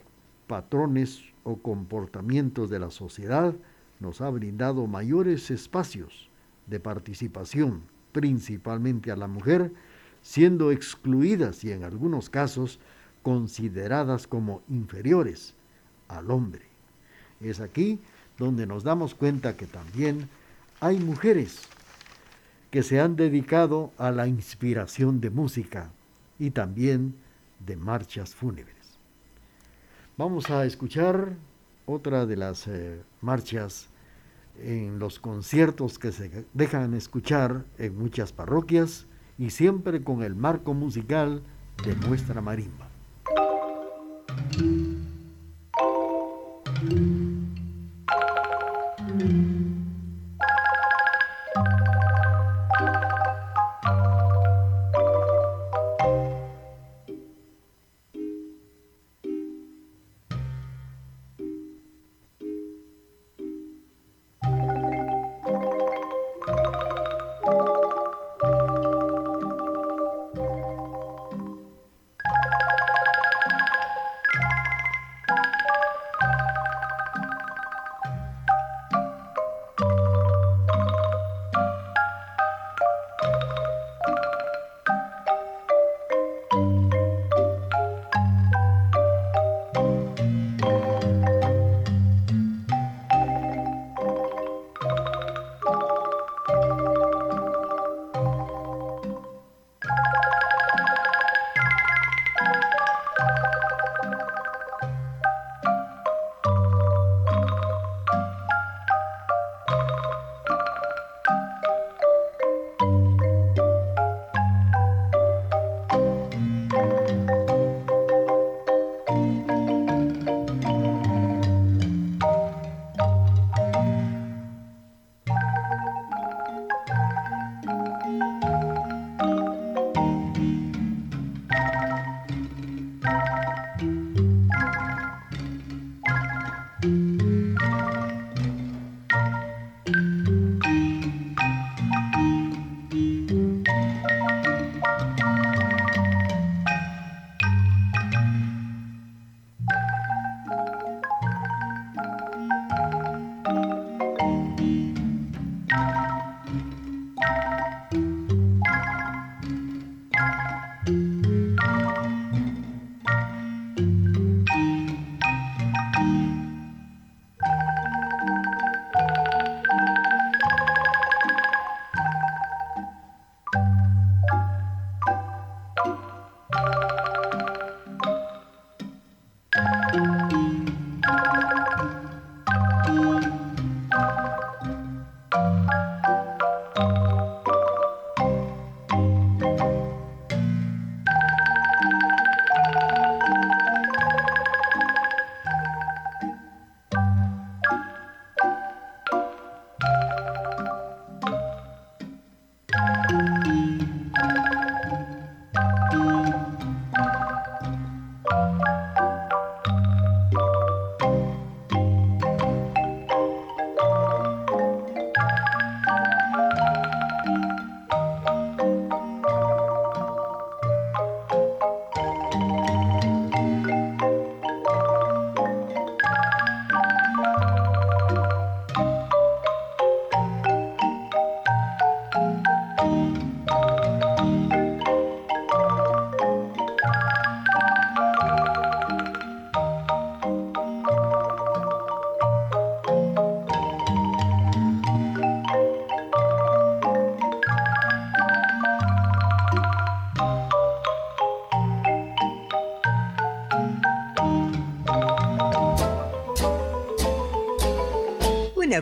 patrones 0.46 1.24
o 1.42 1.56
comportamientos 1.56 2.70
de 2.70 2.78
la 2.78 2.90
sociedad 2.92 3.52
nos 4.00 4.20
ha 4.20 4.30
brindado 4.30 4.86
mayores 4.86 5.50
espacios 5.50 6.28
de 6.66 6.80
participación, 6.80 7.82
principalmente 8.12 9.10
a 9.10 9.16
la 9.16 9.26
mujer, 9.26 9.72
siendo 10.22 10.72
excluidas 10.72 11.62
y 11.64 11.72
en 11.72 11.84
algunos 11.84 12.28
casos 12.30 12.80
consideradas 13.22 14.26
como 14.26 14.62
inferiores 14.68 15.54
al 16.08 16.30
hombre. 16.30 16.66
Es 17.40 17.60
aquí 17.60 18.00
donde 18.38 18.66
nos 18.66 18.84
damos 18.84 19.14
cuenta 19.14 19.56
que 19.56 19.66
también 19.66 20.28
hay 20.80 20.98
mujeres 20.98 21.62
que 22.70 22.82
se 22.82 23.00
han 23.00 23.16
dedicado 23.16 23.92
a 23.98 24.10
la 24.10 24.26
inspiración 24.26 25.20
de 25.20 25.30
música 25.30 25.90
y 26.38 26.50
también 26.50 27.14
de 27.64 27.76
marchas 27.76 28.34
fúnebres. 28.34 28.74
Vamos 30.18 30.50
a 30.50 30.64
escuchar 30.64 31.34
otra 31.86 32.26
de 32.26 32.36
las 32.36 32.66
eh, 32.66 33.00
marchas 33.20 33.88
en 34.58 34.98
los 34.98 35.18
conciertos 35.18 35.98
que 35.98 36.12
se 36.12 36.44
dejan 36.52 36.94
escuchar 36.94 37.64
en 37.78 37.96
muchas 37.98 38.32
parroquias 38.32 39.06
y 39.38 39.50
siempre 39.50 40.02
con 40.02 40.22
el 40.22 40.34
marco 40.34 40.74
musical 40.74 41.42
de 41.84 41.94
nuestra 41.96 42.40
marimba. 42.40 42.88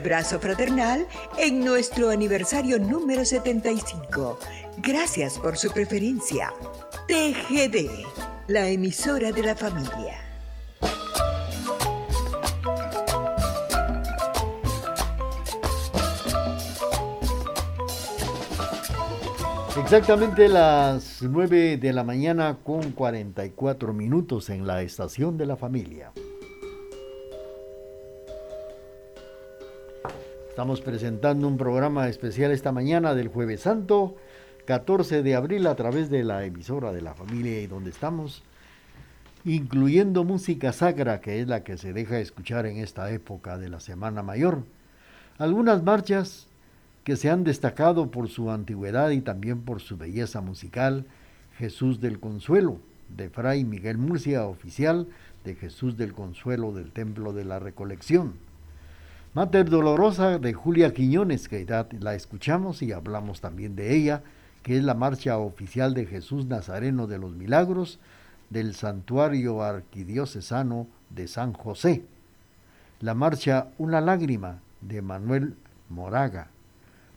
Abrazo 0.05 0.39
fraternal 0.39 1.07
en 1.39 1.65
nuestro 1.65 2.11
aniversario 2.11 2.79
número 2.79 3.25
75. 3.25 4.39
Gracias 4.83 5.39
por 5.39 5.57
su 5.57 5.71
preferencia. 5.71 6.53
TGD, 7.09 8.05
la 8.49 8.69
emisora 8.69 9.33
de 9.33 9.43
la 9.43 9.57
familia. 9.57 10.21
Exactamente 19.83 20.51
las 20.51 21.23
9 21.23 21.79
de 21.79 21.93
la 21.95 22.05
mañana 22.05 22.59
con 22.63 22.93
44 22.93 23.95
minutos 23.95 24.51
en 24.51 24.67
la 24.67 24.83
estación 24.83 25.39
de 25.39 25.47
la 25.47 25.57
familia. 25.57 26.13
Estamos 30.55 30.81
presentando 30.83 31.49
un 31.49 31.59
programa 31.59 32.07
especial 32.09 32.53
esta 32.53 32.71
mañana 32.71 33.17
del 33.17 33.27
jueves 33.27 33.63
santo, 33.63 34.15
14 34.67 35.25
de 35.25 35.35
abril 35.35 35.67
a 35.67 35.75
través 35.75 36.11
de 36.11 36.23
la 36.23 36.45
emisora 36.45 36.93
de 36.93 37.03
la 37.03 37.13
familia 37.13 37.61
y 37.61 37.67
donde 37.67 37.91
estamos, 37.91 38.45
incluyendo 39.45 40.23
música 40.23 40.73
sacra 40.73 41.21
que 41.21 41.41
es 41.41 41.49
la 41.49 41.65
que 41.65 41.77
se 41.77 41.93
deja 41.93 42.21
escuchar 42.21 42.67
en 42.67 42.77
esta 42.77 43.11
época 43.11 43.59
de 43.59 43.69
la 43.69 43.81
Semana 43.81 44.23
Mayor. 44.23 44.63
Algunas 45.39 45.83
marchas 45.83 46.47
que 47.03 47.17
se 47.17 47.31
han 47.31 47.43
destacado 47.43 48.13
por 48.13 48.29
su 48.29 48.53
antigüedad 48.53 49.11
y 49.11 49.23
también 49.23 49.63
por 49.63 49.81
su 49.81 49.97
belleza 49.97 50.41
musical, 50.41 51.05
Jesús 51.59 52.01
del 52.01 52.21
Consuelo, 52.21 52.79
de 53.09 53.29
Fray 53.29 53.65
Miguel 53.65 53.99
Murcia, 53.99 54.47
oficial 54.47 55.09
de 55.45 55.57
Jesús 55.57 55.97
del 55.97 56.13
Consuelo 56.13 56.71
del 56.71 56.93
Templo 56.93 57.33
de 57.33 57.45
la 57.45 57.59
Recolección. 57.59 58.54
Mater 59.35 59.69
Dolorosa 59.69 60.39
de 60.39 60.55
Julia 60.55 60.95
Quiñones, 60.95 61.49
que 61.49 61.67
la 61.99 62.15
escuchamos 62.15 62.83
y 62.83 62.93
hablamos 62.93 63.41
también 63.41 63.75
de 63.75 63.95
ella, 63.95 64.23
que 64.63 64.77
es 64.77 64.85
la 64.85 64.95
marcha 64.95 65.39
oficial 65.39 65.93
de 65.93 66.07
Jesús 66.07 66.47
Nazareno 66.47 67.07
de 67.07 67.19
los 67.19 67.35
Milagros 67.35 67.99
del 68.51 68.75
Santuario 68.75 69.63
Arquidiocesano 69.63 70.87
de 71.11 71.27
San 71.27 71.53
José. 71.53 72.05
La 73.01 73.15
marcha 73.15 73.69
Una 73.77 74.01
lágrima 74.01 74.61
de 74.81 75.03
Manuel 75.03 75.57
Moraga 75.89 76.49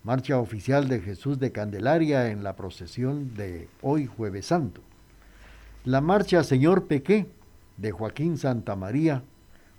marcha 0.07 0.39
oficial 0.39 0.87
de 0.87 1.01
Jesús 1.01 1.37
de 1.37 1.51
Candelaria 1.51 2.31
en 2.31 2.41
la 2.41 2.55
procesión 2.55 3.35
de 3.35 3.67
hoy 3.81 4.05
jueves 4.05 4.45
santo. 4.45 4.81
La 5.83 5.99
marcha 5.99 6.43
Señor 6.43 6.87
Pequé 6.87 7.27
de 7.75 7.91
Joaquín 7.91 8.37
Santa 8.37 8.77
María, 8.77 9.21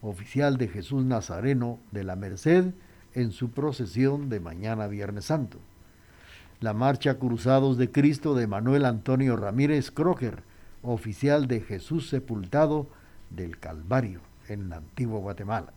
oficial 0.03 0.57
de 0.57 0.69
Jesús 0.69 1.05
Nazareno 1.05 1.79
de 1.91 2.05
la 2.05 2.17
Merced 2.17 2.73
en 3.15 3.33
su 3.33 3.51
procesión 3.51 4.29
de 4.29 4.41
mañana 4.41 4.87
viernes 4.87 5.27
santo. 5.27 5.59
La 6.61 6.75
marcha 6.75 7.19
Cruzados 7.19 7.79
de 7.79 7.91
Cristo 7.91 8.35
de 8.35 8.47
Manuel 8.47 8.85
Antonio 8.85 9.37
Ramírez 9.37 9.91
Crocker, 9.91 10.43
oficial 10.83 11.47
de 11.47 11.61
Jesús 11.61 12.09
Sepultado 12.09 12.89
del 13.31 13.59
Calvario 13.59 14.21
en 14.49 14.69
la 14.69 14.77
antigua 14.77 15.21
Guatemala. 15.21 15.73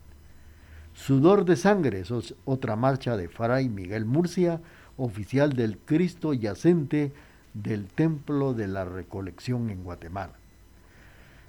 Sudor 0.93 1.45
de 1.45 1.55
Sangre 1.55 2.03
otra 2.45 2.75
marcha 2.75 3.15
de 3.15 3.27
Fray 3.27 3.69
Miguel 3.69 4.05
Murcia, 4.05 4.59
oficial 4.97 5.53
del 5.53 5.77
Cristo 5.77 6.33
yacente 6.33 7.13
del 7.53 7.87
Templo 7.87 8.53
de 8.53 8.67
la 8.67 8.85
Recolección 8.85 9.69
en 9.69 9.83
Guatemala. 9.83 10.33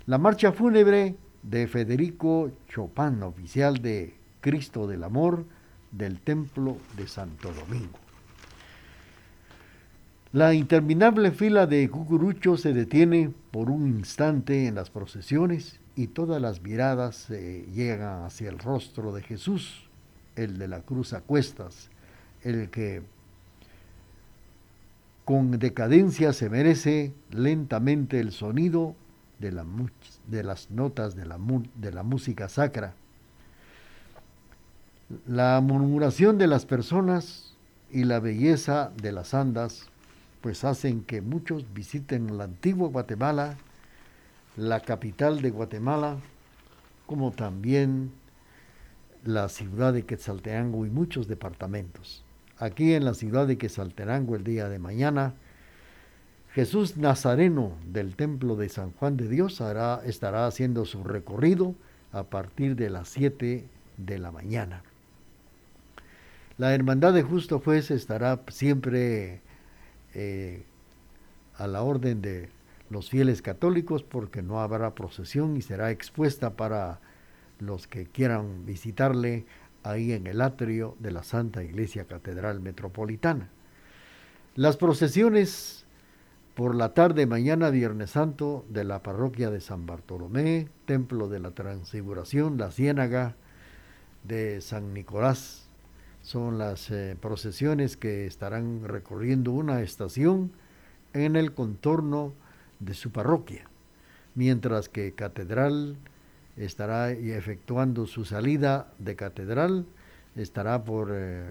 La 0.07 0.19
marcha 0.19 0.53
fúnebre 0.53 1.17
de 1.43 1.67
Federico 1.67 2.51
Chopin, 2.69 3.23
oficial 3.23 3.83
de 3.83 4.15
Cristo 4.41 4.87
del 4.87 5.05
Amor 5.05 5.45
del 5.91 6.21
Templo 6.21 6.77
de 6.97 7.07
Santo 7.07 7.53
Domingo. 7.53 7.99
La 10.33 10.55
interminable 10.55 11.31
fila 11.31 11.67
de 11.67 11.91
cucuruchos 11.91 12.63
se 12.63 12.73
detiene 12.73 13.31
por 13.51 13.69
un 13.69 13.87
instante 13.87 14.67
en 14.67 14.77
las 14.77 14.89
procesiones 14.89 15.79
y 15.95 16.07
todas 16.07 16.41
las 16.41 16.63
miradas 16.63 17.17
se 17.17 17.67
llegan 17.75 18.25
hacia 18.25 18.49
el 18.49 18.59
rostro 18.59 19.13
de 19.13 19.23
Jesús, 19.23 19.91
el 20.37 20.59
de 20.59 20.69
la 20.69 20.81
cruz 20.81 21.13
a 21.13 21.21
cuestas, 21.21 21.91
el 22.43 22.71
que 22.71 23.03
con 25.27 25.59
decadencia 25.59 26.33
se 26.33 26.49
merece 26.49 27.13
lentamente 27.31 28.19
el 28.19 28.33
sonido 28.33 28.97
de, 29.43 29.53
la, 29.53 29.67
de 30.29 30.43
las 30.43 30.71
notas 30.71 31.15
de 31.15 31.27
la, 31.27 31.39
de 31.75 31.93
la 31.93 32.03
música 32.03 32.49
sacra. 32.49 32.95
La 35.27 35.61
murmuración 35.61 36.39
de 36.39 36.47
las 36.47 36.65
personas 36.65 37.55
y 37.91 38.05
la 38.05 38.21
belleza 38.21 38.91
de 38.97 39.13
las 39.13 39.35
andas 39.35 39.91
pues 40.41 40.65
hacen 40.65 41.03
que 41.03 41.21
muchos 41.21 41.67
visiten 41.75 42.39
la 42.39 42.45
antigua 42.45 42.89
Guatemala 42.89 43.59
la 44.57 44.81
capital 44.81 45.41
de 45.41 45.51
Guatemala, 45.51 46.19
como 47.07 47.31
también 47.31 48.13
la 49.25 49.49
ciudad 49.49 49.93
de 49.93 50.05
Quetzaltenango 50.05 50.85
y 50.85 50.91
muchos 50.91 51.27
departamentos. 51.27 52.25
Aquí 52.59 52.93
en 52.93 53.05
la 53.05 53.15
ciudad 53.15 53.47
de 53.47 53.57
Quetzaltenango 53.57 54.37
el 54.37 54.45
día 54.45 54.69
de 54.69 54.79
mañana, 54.79 55.35
Jesús 56.53 56.99
Nazareno 56.99 57.73
del 57.87 58.15
Templo 58.15 58.57
de 58.57 58.69
San 58.69 58.93
Juan 58.93 59.17
de 59.17 59.27
Dios 59.27 59.63
hará, 59.63 60.03
estará 60.05 60.47
haciendo 60.47 60.85
su 60.85 61.03
recorrido 61.03 61.75
a 62.13 62.25
partir 62.25 62.77
de 62.77 62.91
las 62.91 63.09
7 63.09 63.65
de 63.97 64.19
la 64.19 64.31
mañana. 64.31 64.83
La 66.59 66.75
Hermandad 66.75 67.15
de 67.15 67.23
Justo 67.23 67.59
Juez 67.59 67.91
estará 67.91 68.43
siempre 68.49 69.41
eh, 70.13 70.65
a 71.57 71.67
la 71.67 71.83
orden 71.83 72.21
de 72.21 72.51
los 72.91 73.09
fieles 73.09 73.41
católicos 73.41 74.03
porque 74.03 74.43
no 74.43 74.61
habrá 74.61 74.95
procesión 74.95 75.57
y 75.57 75.63
será 75.63 75.91
expuesta 75.91 76.51
para 76.51 77.01
los 77.61 77.87
que 77.87 78.05
quieran 78.05 78.67
visitarle 78.67 79.47
ahí 79.85 80.13
en 80.13 80.27
el 80.27 80.43
atrio 80.43 80.97
de 80.99 81.13
la 81.13 81.23
Santa 81.23 81.65
Iglesia 81.65 82.05
Catedral 82.05 82.61
Metropolitana. 82.61 83.49
Las 84.55 84.77
procesiones 84.77 85.82
por 86.55 86.75
la 86.75 86.93
tarde 86.93 87.27
mañana 87.27 87.71
Viernes 87.71 88.11
Santo 88.11 88.67
de 88.69 88.85
la 88.85 89.03
parroquia 89.03 89.51
de 89.51 89.61
San 89.61 89.87
Bartolomé, 89.87 90.69
Templo 90.85 91.29
de 91.29 91.41
la 91.41 91.53
Transfiguración, 91.53 92.59
la 92.59 92.71
Ciénaga 92.71 93.37
de 94.25 94.61
San 94.61 94.93
Nicolás. 94.93 95.67
Son 96.21 96.59
las 96.59 96.91
eh, 96.91 97.17
procesiones 97.19 97.97
que 97.97 98.27
estarán 98.27 98.85
recorriendo 98.85 99.51
una 99.53 99.81
estación 99.81 100.53
en 101.15 101.37
el 101.37 101.55
contorno 101.55 102.35
de 102.81 102.95
su 102.95 103.11
parroquia, 103.11 103.69
mientras 104.35 104.89
que 104.89 105.13
Catedral 105.13 105.97
estará 106.57 107.11
efectuando 107.13 108.07
su 108.07 108.27
salida 108.27 108.93
de 108.99 109.17
Catedral, 109.17 109.87
estará 110.37 110.85
por 110.85 111.09
eh, 111.13 111.51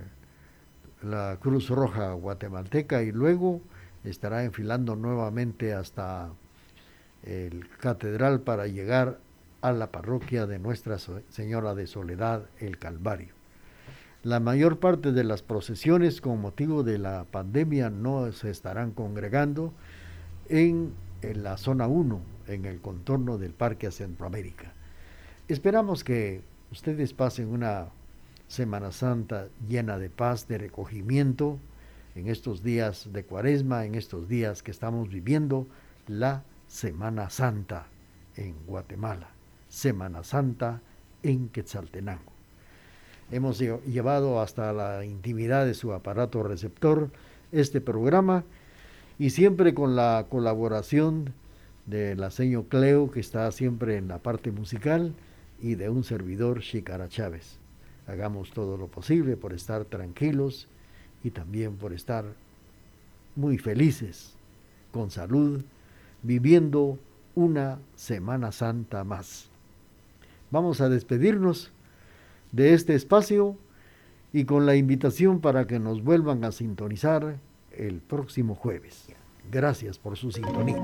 la 1.02 1.38
Cruz 1.41 1.70
Roja 1.70 2.14
guatemalteca 2.14 3.02
y 3.02 3.12
luego 3.12 3.62
estará 4.04 4.43
enfilando 4.43 4.95
nuevamente 4.95 5.74
hasta 5.74 6.30
el 7.24 7.68
Catedral 7.80 8.41
para 8.41 8.68
llegar 8.68 9.20
a 9.62 9.72
la 9.72 9.91
parroquia 9.91 10.47
de 10.47 10.58
Nuestra 10.58 10.97
Señora 11.30 11.76
de 11.76 11.86
Soledad, 11.88 12.45
el 12.60 12.80
Calvario. 12.80 13.34
La 14.24 14.39
mayor 14.39 14.80
parte 14.80 15.12
de 15.12 15.24
las 15.24 15.41
procesiones 15.41 16.22
con 16.22 16.41
motivo 16.41 16.84
de 16.84 16.97
la 16.97 17.26
pandemia 17.26 17.89
no 17.89 18.32
se 18.32 18.49
estarán 18.49 18.91
congregando 18.91 19.74
en 20.49 20.93
la 21.22 21.58
zona 21.58 21.88
1, 21.88 22.22
en 22.47 22.66
el 22.66 22.82
contorno 22.82 23.38
del 23.38 23.54
Parque 23.54 23.91
Centroamérica. 23.91 24.74
Esperamos 25.47 26.04
que 26.04 26.41
ustedes 26.72 27.14
pasen 27.14 27.49
una 27.49 27.89
Semana 28.47 28.91
Santa 28.91 29.47
llena 29.68 29.97
de 29.97 30.10
paz, 30.10 30.47
de 30.47 30.58
recogimiento, 30.58 31.58
en 32.16 32.28
estos 32.28 32.64
días 32.64 33.09
de 33.12 33.24
cuaresma, 33.24 33.86
en 33.86 33.95
estos 33.95 34.28
días 34.28 34.64
que 34.64 34.72
estamos 34.72 35.09
viviendo 35.09 35.68
la 36.07 36.43
Semana 36.68 37.30
Santa 37.30 37.88
en 38.36 38.55
Guatemala, 38.66 39.30
Semana 39.70 40.24
Santa 40.24 40.82
en 41.24 41.49
Quetzaltenango. 41.49 42.32
Hemos 43.32 43.59
llevado 43.59 44.41
hasta 44.41 44.74
la 44.74 45.05
intimidad 45.05 45.66
de 45.66 45.74
su 45.74 45.93
aparato 45.93 46.43
receptor 46.43 47.09
este 47.51 47.80
programa 47.80 48.43
y 49.18 49.30
siempre 49.30 49.74
con 49.74 49.95
la 49.95 50.26
colaboración 50.30 51.34
de 51.86 52.16
la 52.16 52.32
señor 52.32 52.66
Cleo, 52.66 53.12
que 53.12 53.20
está 53.20 53.51
siempre 53.51 53.97
en 53.97 54.07
la 54.07 54.20
parte 54.20 54.51
musical, 54.51 55.14
y 55.62 55.76
de 55.76 55.89
un 55.89 56.03
servidor, 56.03 56.62
Chicara 56.62 57.07
Chávez. 57.07 57.59
Hagamos 58.07 58.51
todo 58.51 58.78
lo 58.78 58.88
posible 58.88 59.38
por 59.38 59.53
estar 59.53 59.86
tranquilos 59.86 60.68
y 61.24 61.32
también 61.32 61.76
por 61.76 61.93
estar 61.93 62.26
muy 63.36 63.57
felices, 63.57 64.34
con 64.91 65.11
salud, 65.11 65.61
viviendo 66.24 66.99
una 67.36 67.80
Semana 67.95 68.51
Santa 68.51 69.03
más. 69.03 69.49
Vamos 70.49 70.82
a 70.82 70.89
despedirnos 70.89 71.72
de 72.51 72.74
este 72.74 72.95
espacio 72.95 73.55
y 74.34 74.45
con 74.45 74.65
la 74.65 74.76
invitación 74.76 75.39
para 75.39 75.67
que 75.67 75.80
nos 75.80 76.03
vuelvan 76.03 76.43
a 76.43 76.51
sintonizar 76.51 77.38
el 77.72 77.99
próximo 77.99 78.55
jueves. 78.55 79.07
Gracias 79.49 79.97
por 79.97 80.17
su 80.17 80.32
sintonía. 80.32 80.78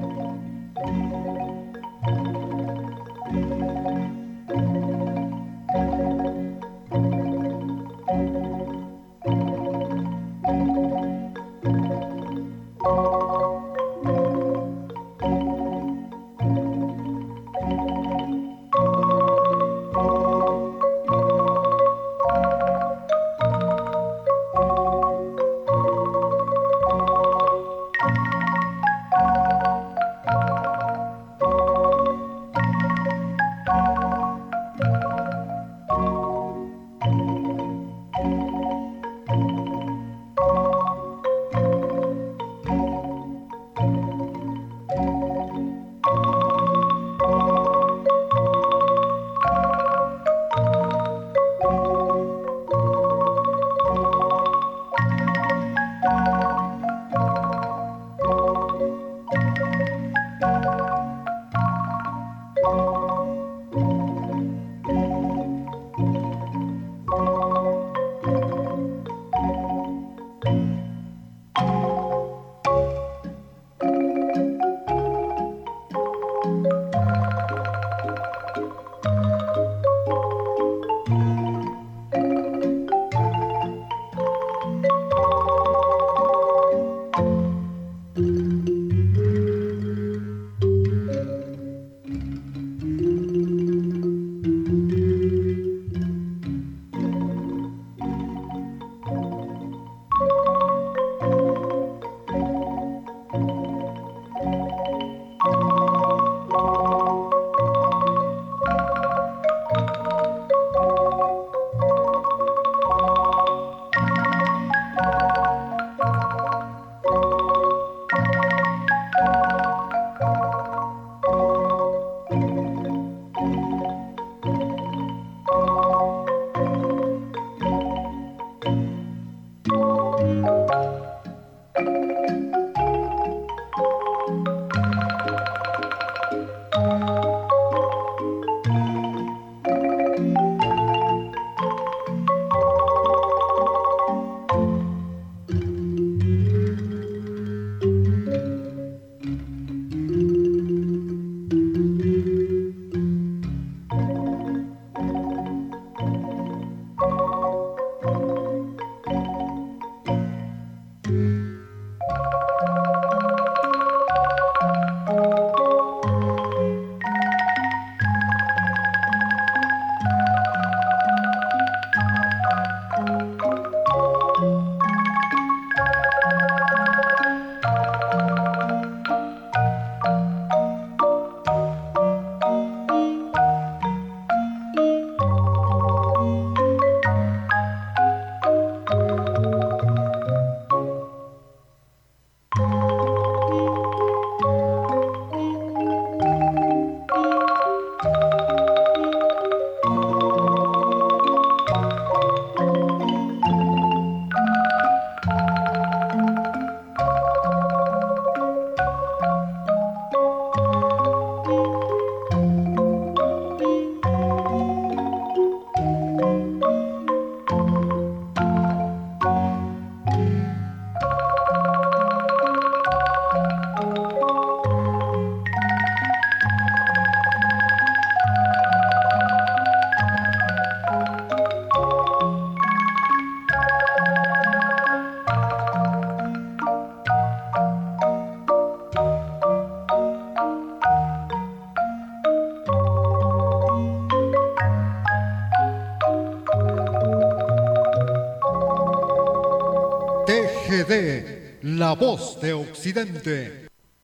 La 251.87 251.95
voz 251.95 252.37
de 252.41 252.51
Occidente. 252.51 253.66